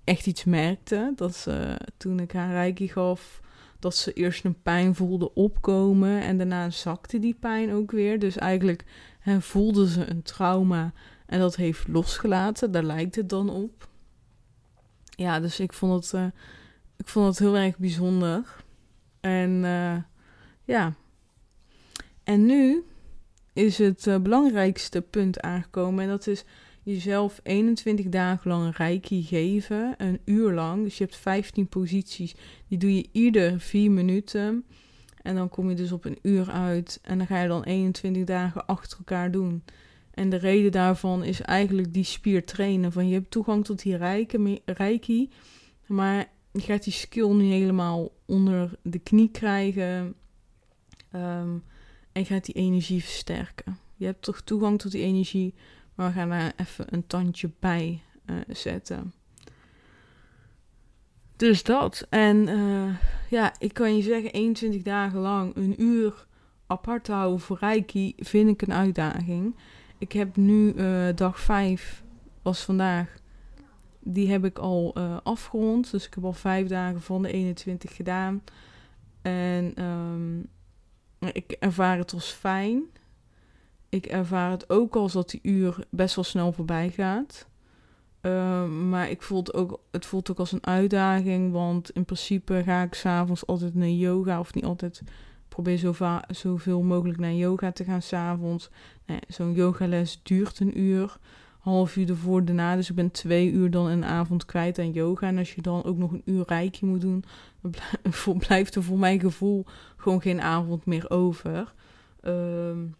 echt 0.04 0.26
iets 0.26 0.44
merkte. 0.44 1.12
Dat 1.16 1.36
ze 1.36 1.80
toen 1.96 2.20
ik 2.20 2.32
haar 2.32 2.52
reiki 2.52 2.88
gaf, 2.88 3.40
dat 3.78 3.96
ze 3.96 4.12
eerst 4.12 4.44
een 4.44 4.62
pijn 4.62 4.94
voelde 4.94 5.34
opkomen. 5.34 6.20
En 6.20 6.36
daarna 6.36 6.70
zakte 6.70 7.18
die 7.18 7.34
pijn 7.34 7.72
ook 7.72 7.90
weer. 7.90 8.18
Dus 8.18 8.36
eigenlijk 8.36 8.84
hè, 9.18 9.40
voelde 9.40 9.88
ze 9.88 10.10
een 10.10 10.22
trauma 10.22 10.92
en 11.26 11.38
dat 11.38 11.56
heeft 11.56 11.88
losgelaten. 11.88 12.72
Daar 12.72 12.82
lijkt 12.82 13.14
het 13.14 13.28
dan 13.28 13.50
op. 13.50 13.88
Ja, 15.16 15.40
dus 15.40 15.60
ik 15.60 15.72
vond 15.72 16.04
het, 16.04 16.20
uh, 16.20 16.26
ik 16.96 17.08
vond 17.08 17.26
het 17.26 17.38
heel 17.38 17.56
erg 17.56 17.78
bijzonder. 17.78 18.64
En 19.20 19.50
uh, 19.50 19.96
ja. 20.64 20.94
En 22.24 22.46
nu 22.46 22.84
is 23.52 23.78
het 23.78 24.06
uh, 24.06 24.18
belangrijkste 24.18 25.00
punt 25.00 25.40
aangekomen. 25.40 26.04
En 26.04 26.10
dat 26.10 26.26
is 26.26 26.44
jezelf 26.92 27.40
21 27.42 28.08
dagen 28.08 28.50
lang 28.50 28.76
reiki 28.76 29.22
geven. 29.22 29.94
Een 29.98 30.20
uur 30.24 30.52
lang. 30.52 30.84
Dus 30.84 30.98
je 30.98 31.04
hebt 31.04 31.16
15 31.16 31.66
posities. 31.66 32.34
Die 32.68 32.78
doe 32.78 32.96
je 32.96 33.08
ieder 33.12 33.60
4 33.60 33.90
minuten. 33.90 34.64
En 35.22 35.34
dan 35.34 35.48
kom 35.48 35.68
je 35.68 35.74
dus 35.76 35.92
op 35.92 36.04
een 36.04 36.18
uur 36.22 36.50
uit. 36.50 36.98
En 37.02 37.18
dan 37.18 37.26
ga 37.26 37.40
je 37.40 37.48
dan 37.48 37.62
21 37.62 38.24
dagen 38.24 38.66
achter 38.66 38.98
elkaar 38.98 39.30
doen. 39.30 39.62
En 40.10 40.30
de 40.30 40.36
reden 40.36 40.72
daarvan 40.72 41.24
is 41.24 41.40
eigenlijk 41.40 41.92
die 41.92 42.04
spier 42.04 42.44
trainen. 42.44 42.92
Van 42.92 43.08
je 43.08 43.14
hebt 43.14 43.30
toegang 43.30 43.64
tot 43.64 43.82
die 43.82 43.96
reiki, 44.64 45.30
maar 45.86 46.28
je 46.52 46.60
gaat 46.60 46.84
die 46.84 46.92
skill 46.92 47.32
nu 47.32 47.44
helemaal 47.44 48.12
onder 48.26 48.70
de 48.82 48.98
knie 48.98 49.30
krijgen. 49.30 50.14
Um, 51.14 51.62
en 52.12 52.26
gaat 52.26 52.44
die 52.44 52.54
energie 52.54 53.02
versterken. 53.02 53.78
Je 53.96 54.04
hebt 54.04 54.22
toch 54.22 54.40
toegang 54.40 54.78
tot 54.78 54.92
die 54.92 55.02
energie, 55.02 55.54
maar 55.96 56.06
we 56.06 56.12
gaan 56.12 56.28
daar 56.28 56.52
even 56.56 56.86
een 56.90 57.06
tandje 57.06 57.50
bij 57.58 58.02
uh, 58.26 58.36
zetten. 58.48 59.12
Dus 61.36 61.62
dat. 61.62 62.06
En 62.10 62.48
uh, 62.48 62.94
ja, 63.30 63.54
ik 63.58 63.74
kan 63.74 63.96
je 63.96 64.02
zeggen, 64.02 64.32
21 64.32 64.82
dagen 64.82 65.20
lang 65.20 65.56
een 65.56 65.82
uur 65.82 66.26
apart 66.66 67.06
houden 67.06 67.40
voor 67.40 67.56
Reiki 67.60 68.14
vind 68.16 68.50
ik 68.50 68.62
een 68.62 68.72
uitdaging. 68.72 69.56
Ik 69.98 70.12
heb 70.12 70.36
nu 70.36 70.72
uh, 70.72 71.08
dag 71.14 71.40
5, 71.40 72.02
was 72.42 72.64
vandaag, 72.64 73.16
die 74.00 74.30
heb 74.30 74.44
ik 74.44 74.58
al 74.58 74.94
afgerond. 75.22 75.90
Dus 75.90 76.06
ik 76.06 76.14
heb 76.14 76.24
al 76.24 76.32
vijf 76.32 76.68
dagen 76.68 77.00
van 77.00 77.22
de 77.22 77.32
21 77.32 77.96
gedaan. 77.96 78.42
En 79.22 79.84
um, 79.84 80.48
ik 81.32 81.50
ervaar 81.50 81.98
het 81.98 82.12
als 82.12 82.30
fijn. 82.30 82.82
Ik 83.88 84.06
ervaar 84.06 84.50
het 84.50 84.70
ook 84.70 84.96
als 84.96 85.12
dat 85.12 85.30
die 85.30 85.40
uur 85.42 85.86
best 85.90 86.14
wel 86.14 86.24
snel 86.24 86.52
voorbij 86.52 86.90
gaat. 86.90 87.46
Uh, 88.22 88.64
maar 88.68 89.10
ik 89.10 89.22
voel 89.22 89.38
het, 89.38 89.54
ook, 89.54 89.80
het 89.90 90.06
voelt 90.06 90.30
ook 90.30 90.38
als 90.38 90.52
een 90.52 90.66
uitdaging. 90.66 91.52
Want 91.52 91.90
in 91.90 92.04
principe 92.04 92.62
ga 92.64 92.82
ik 92.82 92.94
s'avonds 92.94 93.46
altijd 93.46 93.74
naar 93.74 93.88
yoga. 93.88 94.38
Of 94.40 94.54
niet 94.54 94.64
altijd 94.64 95.02
probeer 95.48 95.78
zo 95.78 95.94
zoveel 96.28 96.82
mogelijk 96.82 97.18
naar 97.18 97.32
yoga 97.32 97.72
te 97.72 97.84
gaan 97.84 98.02
s'avonds. 98.02 98.70
Nee, 99.06 99.18
Zo'n 99.28 99.52
yogales 99.52 100.20
duurt 100.22 100.60
een 100.60 100.80
uur, 100.80 101.16
half 101.58 101.96
uur 101.96 102.08
ervoor, 102.08 102.44
daarna. 102.44 102.76
Dus 102.76 102.90
ik 102.90 102.96
ben 102.96 103.10
twee 103.10 103.50
uur 103.50 103.70
dan 103.70 103.86
een 103.86 104.04
avond 104.04 104.44
kwijt 104.44 104.78
aan 104.78 104.92
yoga. 104.92 105.26
En 105.26 105.38
als 105.38 105.54
je 105.54 105.62
dan 105.62 105.84
ook 105.84 105.96
nog 105.96 106.12
een 106.12 106.22
uur 106.24 106.44
rijkje 106.46 106.86
moet 106.86 107.00
doen, 107.00 107.24
dan 107.60 108.38
blijft 108.46 108.74
er 108.74 108.82
voor 108.82 108.98
mijn 108.98 109.20
gevoel 109.20 109.64
gewoon 109.96 110.20
geen 110.20 110.40
avond 110.40 110.86
meer 110.86 111.10
over. 111.10 111.74
Um, 112.22 112.94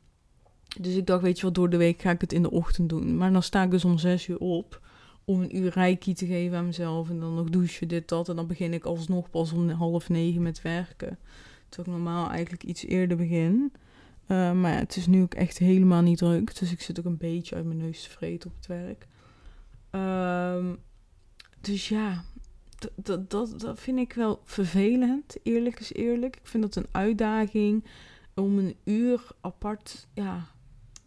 dus 0.83 0.95
ik 0.95 1.07
dacht, 1.07 1.23
weet 1.23 1.39
je 1.39 1.45
wat, 1.45 1.55
door 1.55 1.71
de 1.71 1.77
week 1.77 2.01
ga 2.01 2.11
ik 2.11 2.21
het 2.21 2.33
in 2.33 2.43
de 2.43 2.51
ochtend 2.51 2.89
doen. 2.89 3.17
Maar 3.17 3.33
dan 3.33 3.43
sta 3.43 3.63
ik 3.63 3.71
dus 3.71 3.85
om 3.85 3.99
zes 3.99 4.29
uur 4.29 4.39
op 4.39 4.81
om 5.27 5.41
een 5.41 5.57
uur 5.57 5.71
reiki 5.71 6.15
te 6.15 6.27
geven 6.27 6.59
aan 6.59 6.67
mezelf. 6.67 7.11
En 7.11 7.21
dan 7.21 7.35
nog 7.35 7.51
douchen, 7.51 7.89
dit, 7.89 8.09
dat. 8.09 8.29
En 8.29 8.37
dan 8.37 8.47
begin 8.47 8.73
ik 8.73 8.85
alsnog 8.85 9.31
pas 9.31 9.53
om 9.53 9.69
half 9.69 10.09
negen 10.09 10.43
met 10.43 10.63
werken. 10.63 11.19
Terwijl 11.69 11.97
ik 11.97 12.05
normaal 12.05 12.31
eigenlijk 12.31 12.65
iets 12.65 12.85
eerder 12.85 13.17
begin. 13.17 13.73
Uh, 14.29 14.53
maar 14.53 14.73
ja, 14.73 14.79
het 14.79 14.97
is 14.97 15.07
nu 15.07 15.23
ook 15.23 15.35
echt 15.35 15.59
helemaal 15.59 16.03
niet 16.03 16.19
druk. 16.19 16.59
Dus 16.59 16.73
ik 16.73 16.81
zit 16.81 16.99
ook 16.99 17.05
een 17.05 17.17
beetje 17.17 17.55
uit 17.55 17.65
mijn 17.65 17.79
neus 17.79 18.03
te 18.03 18.11
vreten 18.11 18.51
op 18.51 18.57
het 18.57 18.67
werk. 18.67 19.07
Um, 19.91 20.79
dus 21.61 21.89
ja, 21.89 22.25
dat, 22.95 23.31
dat, 23.31 23.61
dat 23.61 23.81
vind 23.81 23.99
ik 23.99 24.13
wel 24.13 24.41
vervelend. 24.45 25.37
Eerlijk 25.43 25.81
is 25.81 25.93
eerlijk. 25.93 26.37
Ik 26.37 26.47
vind 26.47 26.63
dat 26.63 26.77
een 26.77 26.89
uitdaging 26.91 27.85
om 28.35 28.59
een 28.59 28.77
uur 28.85 29.27
apart 29.41 30.07
ja, 30.15 30.49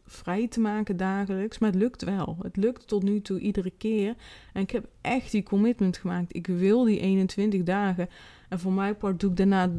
vrij 0.10 0.48
te 0.48 0.60
maken 0.60 0.98
dagelijks. 0.98 1.58
Maar 1.58 1.70
het 1.70 1.80
lukt 1.80 2.04
wel. 2.04 2.38
Het 2.42 2.58
lukt 2.58 2.88
tot 2.88 3.04
nu 3.04 3.22
toe 3.22 3.40
iedere 3.40 3.72
keer. 3.78 4.16
En 4.54 4.62
ik 4.62 4.72
heb 4.72 4.88
echt 5.02 5.32
die 5.32 5.44
commitment 5.44 5.98
gemaakt. 5.98 6.36
Ik 6.36 6.48
wil 6.48 6.84
die 6.84 7.00
21 7.00 7.64
dagen. 7.64 8.10
En 8.50 8.60
voor 8.60 8.72
mijn 8.72 8.98
part 8.98 9.20
doe 9.20 9.30
ik 9.30 9.38
daarna 9.38 9.70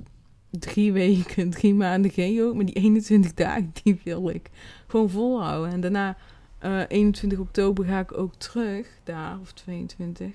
drie 0.50 0.92
weken, 0.92 1.50
drie 1.60 1.74
maanden 1.74 2.10
geen 2.10 2.32
yoga. 2.32 2.56
Maar 2.56 2.64
die 2.64 2.74
21 2.74 3.34
dagen, 3.34 3.70
die 3.82 4.00
wil 4.04 4.28
ik 4.28 4.50
gewoon 4.86 5.10
volhouden. 5.10 5.72
En 5.72 5.80
daarna, 5.80 6.16
uh, 6.62 6.80
eh, 6.80 6.86
21 6.88 7.38
oktober, 7.38 7.84
ga 7.84 7.98
ik 7.98 8.18
ook 8.18 8.34
terug 8.34 8.98
daar, 9.04 9.38
of 9.40 9.52
22. 9.52 10.26
Um, 10.26 10.34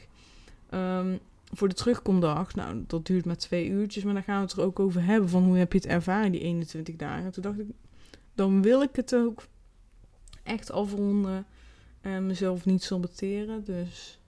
ehm, 0.69 1.17
voor 1.51 1.67
de 1.67 1.75
terugkomdag. 1.75 2.55
Nou, 2.55 2.83
dat 2.87 3.05
duurt 3.05 3.25
maar 3.25 3.37
twee 3.37 3.69
uurtjes. 3.69 4.03
Maar 4.03 4.13
dan 4.13 4.23
gaan 4.23 4.35
we 4.35 4.47
het 4.47 4.57
er 4.57 4.63
ook 4.63 4.79
over 4.79 5.03
hebben. 5.03 5.29
Van 5.29 5.43
hoe 5.43 5.57
heb 5.57 5.71
je 5.71 5.77
het 5.77 5.87
ervaren, 5.87 6.31
die 6.31 6.41
21 6.41 6.95
dagen. 6.95 7.31
Toen 7.31 7.43
dacht 7.43 7.59
ik, 7.59 7.67
dan 8.35 8.61
wil 8.61 8.81
ik 8.81 8.95
het 8.95 9.15
ook 9.15 9.43
echt 10.45 10.71
afronden. 10.71 11.45
En 12.01 12.25
mezelf 12.25 12.65
niet 12.65 12.83
saboteren. 12.83 13.63
Dus 13.63 14.19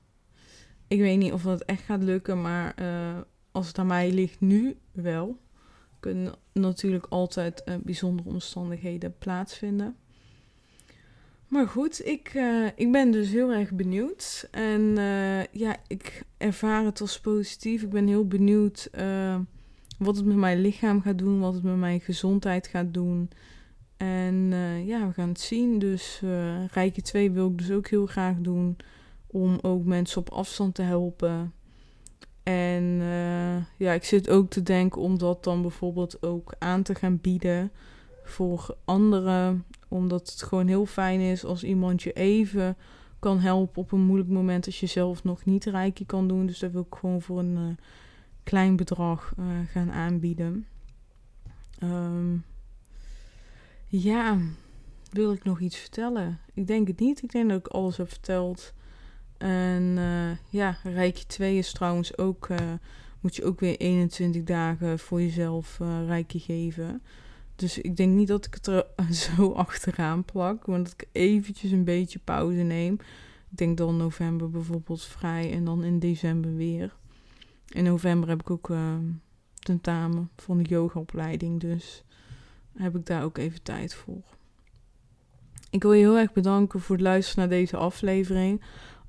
ik 0.87 0.99
weet 0.99 1.17
niet 1.17 1.31
of 1.31 1.43
dat 1.43 1.61
echt 1.61 1.81
gaat 1.81 2.03
lukken. 2.03 2.41
Maar 2.41 2.75
uh, 2.81 3.17
als 3.51 3.67
het 3.67 3.77
aan 3.77 3.87
mij 3.87 4.11
ligt 4.11 4.39
nu 4.41 4.77
wel. 4.91 5.39
kunnen 5.99 6.33
natuurlijk 6.53 7.05
altijd 7.09 7.63
uh, 7.65 7.75
bijzondere 7.83 8.29
omstandigheden 8.29 9.17
plaatsvinden. 9.17 9.95
Maar 11.47 11.67
goed, 11.67 12.05
ik, 12.05 12.33
uh, 12.33 12.67
ik 12.75 12.91
ben 12.91 13.11
dus 13.11 13.29
heel 13.29 13.51
erg 13.51 13.71
benieuwd. 13.71 14.47
En 14.51 14.95
ja, 15.51 15.75
ik 15.87 16.23
ervaar 16.37 16.85
het 16.85 17.01
als 17.01 17.19
positief. 17.19 17.81
Ik 17.81 17.89
ben 17.89 18.07
heel 18.07 18.27
benieuwd 18.27 18.89
wat 19.97 20.15
het 20.15 20.25
met 20.25 20.35
mijn 20.35 20.61
lichaam 20.61 21.01
gaat 21.01 21.17
doen, 21.17 21.39
wat 21.39 21.53
het 21.53 21.63
met 21.63 21.77
mijn 21.77 21.99
gezondheid 21.99 22.67
gaat 22.67 22.93
doen. 22.93 23.29
En 23.97 24.35
ja, 24.85 25.07
we 25.07 25.13
gaan 25.13 25.29
het 25.29 25.39
zien. 25.39 25.79
Dus 25.79 26.21
Rijke 26.71 27.01
2 27.01 27.31
wil 27.31 27.49
ik 27.49 27.57
dus 27.57 27.71
ook 27.71 27.87
heel 27.87 28.05
graag 28.05 28.35
doen. 28.37 28.77
Om 29.27 29.59
ook 29.61 29.85
mensen 29.85 30.21
op 30.21 30.29
afstand 30.29 30.75
te 30.75 30.81
helpen. 30.81 31.53
En 32.43 32.83
ja, 33.77 33.93
ik 33.93 34.03
zit 34.03 34.29
ook 34.29 34.49
te 34.49 34.63
denken 34.63 35.01
om 35.01 35.17
dat 35.17 35.43
dan 35.43 35.61
bijvoorbeeld 35.61 36.23
ook 36.23 36.53
aan 36.59 36.83
te 36.83 36.95
gaan 36.95 37.19
bieden 37.21 37.71
voor 38.23 38.75
anderen 38.85 39.65
omdat 39.87 40.29
het 40.29 40.43
gewoon 40.43 40.67
heel 40.67 40.85
fijn 40.85 41.19
is 41.19 41.45
als 41.45 41.63
iemand 41.63 42.03
je 42.03 42.13
even 42.13 42.77
kan 43.19 43.39
helpen 43.39 43.81
op 43.81 43.91
een 43.91 44.01
moeilijk 44.01 44.29
moment 44.29 44.65
als 44.65 44.79
je 44.79 44.85
zelf 44.85 45.23
nog 45.23 45.45
niet 45.45 45.65
rijkje 45.65 46.05
kan 46.05 46.27
doen. 46.27 46.45
Dus 46.45 46.59
dat 46.59 46.71
wil 46.71 46.85
ik 46.89 46.95
gewoon 46.95 47.21
voor 47.21 47.39
een 47.39 47.57
uh, 47.57 47.75
klein 48.43 48.75
bedrag 48.75 49.33
uh, 49.39 49.45
gaan 49.71 49.91
aanbieden. 49.91 50.65
Um, 51.83 52.43
ja, 53.87 54.37
wil 55.11 55.31
ik 55.31 55.43
nog 55.43 55.59
iets 55.59 55.77
vertellen? 55.77 56.39
Ik 56.53 56.67
denk 56.67 56.87
het 56.87 56.99
niet. 56.99 57.23
Ik 57.23 57.31
denk 57.31 57.49
dat 57.49 57.59
ik 57.59 57.67
alles 57.67 57.97
heb 57.97 58.09
verteld. 58.09 58.73
En 59.37 59.83
uh, 59.97 60.37
ja, 60.49 60.77
Rijkje 60.83 61.25
2 61.25 61.57
is 61.57 61.71
trouwens 61.71 62.17
ook, 62.17 62.47
moet 63.19 63.35
je 63.35 63.43
ook 63.43 63.59
weer 63.59 63.77
21 63.77 64.43
dagen 64.43 64.99
voor 64.99 65.21
jezelf 65.21 65.77
Rijkje 66.05 66.39
geven. 66.39 67.01
Dus 67.57 67.77
ik 67.77 67.95
denk 67.95 68.15
niet 68.15 68.27
dat 68.27 68.45
ik 68.45 68.53
het 68.53 68.67
er 68.67 68.85
zo 69.35 69.51
achteraan 69.51 70.25
plak. 70.25 70.67
Maar 70.67 70.83
dat 70.83 70.91
ik 70.91 71.07
eventjes 71.11 71.71
een 71.71 71.83
beetje 71.83 72.19
pauze 72.19 72.61
neem. 72.61 72.93
Ik 73.49 73.57
denk 73.57 73.77
dan 73.77 73.97
november 73.97 74.49
bijvoorbeeld 74.49 75.03
vrij 75.03 75.51
en 75.51 75.65
dan 75.65 75.83
in 75.83 75.99
december 75.99 76.55
weer. 76.55 76.95
In 77.67 77.83
november 77.83 78.29
heb 78.29 78.39
ik 78.39 78.49
ook 78.49 78.69
uh, 78.69 78.97
tentamen 79.59 80.29
voor 80.35 80.57
de 80.57 80.63
yogaopleiding. 80.63 81.59
Dus 81.59 82.03
heb 82.77 82.95
ik 82.95 83.05
daar 83.05 83.23
ook 83.23 83.37
even 83.37 83.63
tijd 83.63 83.93
voor. 83.93 84.23
Ik 85.69 85.83
wil 85.83 85.93
je 85.93 85.99
heel 85.99 86.17
erg 86.17 86.33
bedanken 86.33 86.79
voor 86.79 86.95
het 86.95 87.05
luisteren 87.05 87.49
naar 87.49 87.57
deze 87.57 87.77
aflevering. 87.77 88.61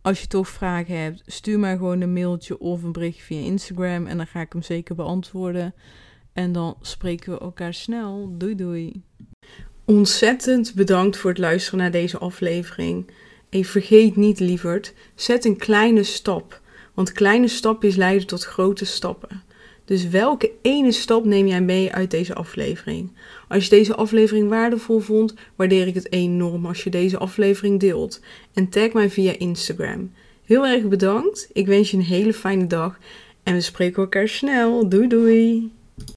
Als 0.02 0.20
je 0.20 0.26
toch 0.26 0.48
vragen 0.48 0.98
hebt, 0.98 1.22
stuur 1.26 1.58
mij 1.58 1.76
gewoon 1.76 2.00
een 2.00 2.12
mailtje 2.12 2.58
of 2.58 2.82
een 2.82 2.92
berichtje 2.92 3.22
via 3.22 3.40
Instagram. 3.40 4.06
En 4.06 4.16
dan 4.16 4.26
ga 4.26 4.40
ik 4.40 4.52
hem 4.52 4.62
zeker 4.62 4.94
beantwoorden. 4.94 5.74
En 6.32 6.52
dan 6.52 6.76
spreken 6.80 7.32
we 7.32 7.38
elkaar 7.38 7.74
snel. 7.74 8.34
Doei 8.38 8.54
doei. 8.54 9.02
Ontzettend 9.84 10.74
bedankt 10.74 11.16
voor 11.16 11.30
het 11.30 11.38
luisteren 11.38 11.78
naar 11.78 11.90
deze 11.90 12.18
aflevering. 12.18 13.10
En 13.50 13.64
vergeet 13.64 14.16
niet, 14.16 14.40
lieverd, 14.40 14.94
zet 15.14 15.44
een 15.44 15.56
kleine 15.56 16.02
stap. 16.02 16.60
Want 16.94 17.12
kleine 17.12 17.48
stapjes 17.48 17.96
leiden 17.96 18.26
tot 18.26 18.44
grote 18.44 18.84
stappen. 18.84 19.42
Dus 19.84 20.08
welke 20.08 20.52
ene 20.62 20.92
stap 20.92 21.24
neem 21.24 21.46
jij 21.46 21.62
mee 21.62 21.92
uit 21.92 22.10
deze 22.10 22.34
aflevering? 22.34 23.16
Als 23.48 23.64
je 23.64 23.70
deze 23.70 23.94
aflevering 23.94 24.48
waardevol 24.48 24.98
vond, 24.98 25.34
waardeer 25.56 25.86
ik 25.86 25.94
het 25.94 26.12
enorm 26.12 26.66
als 26.66 26.84
je 26.84 26.90
deze 26.90 27.18
aflevering 27.18 27.80
deelt. 27.80 28.20
En 28.54 28.68
tag 28.68 28.92
mij 28.92 29.10
via 29.10 29.38
Instagram. 29.38 30.12
Heel 30.44 30.66
erg 30.66 30.88
bedankt. 30.88 31.48
Ik 31.52 31.66
wens 31.66 31.90
je 31.90 31.96
een 31.96 32.02
hele 32.02 32.32
fijne 32.32 32.66
dag. 32.66 32.98
En 33.42 33.54
we 33.54 33.60
spreken 33.60 34.02
elkaar 34.02 34.28
snel. 34.28 34.88
Doei 34.88 35.08
doei. 35.08 35.72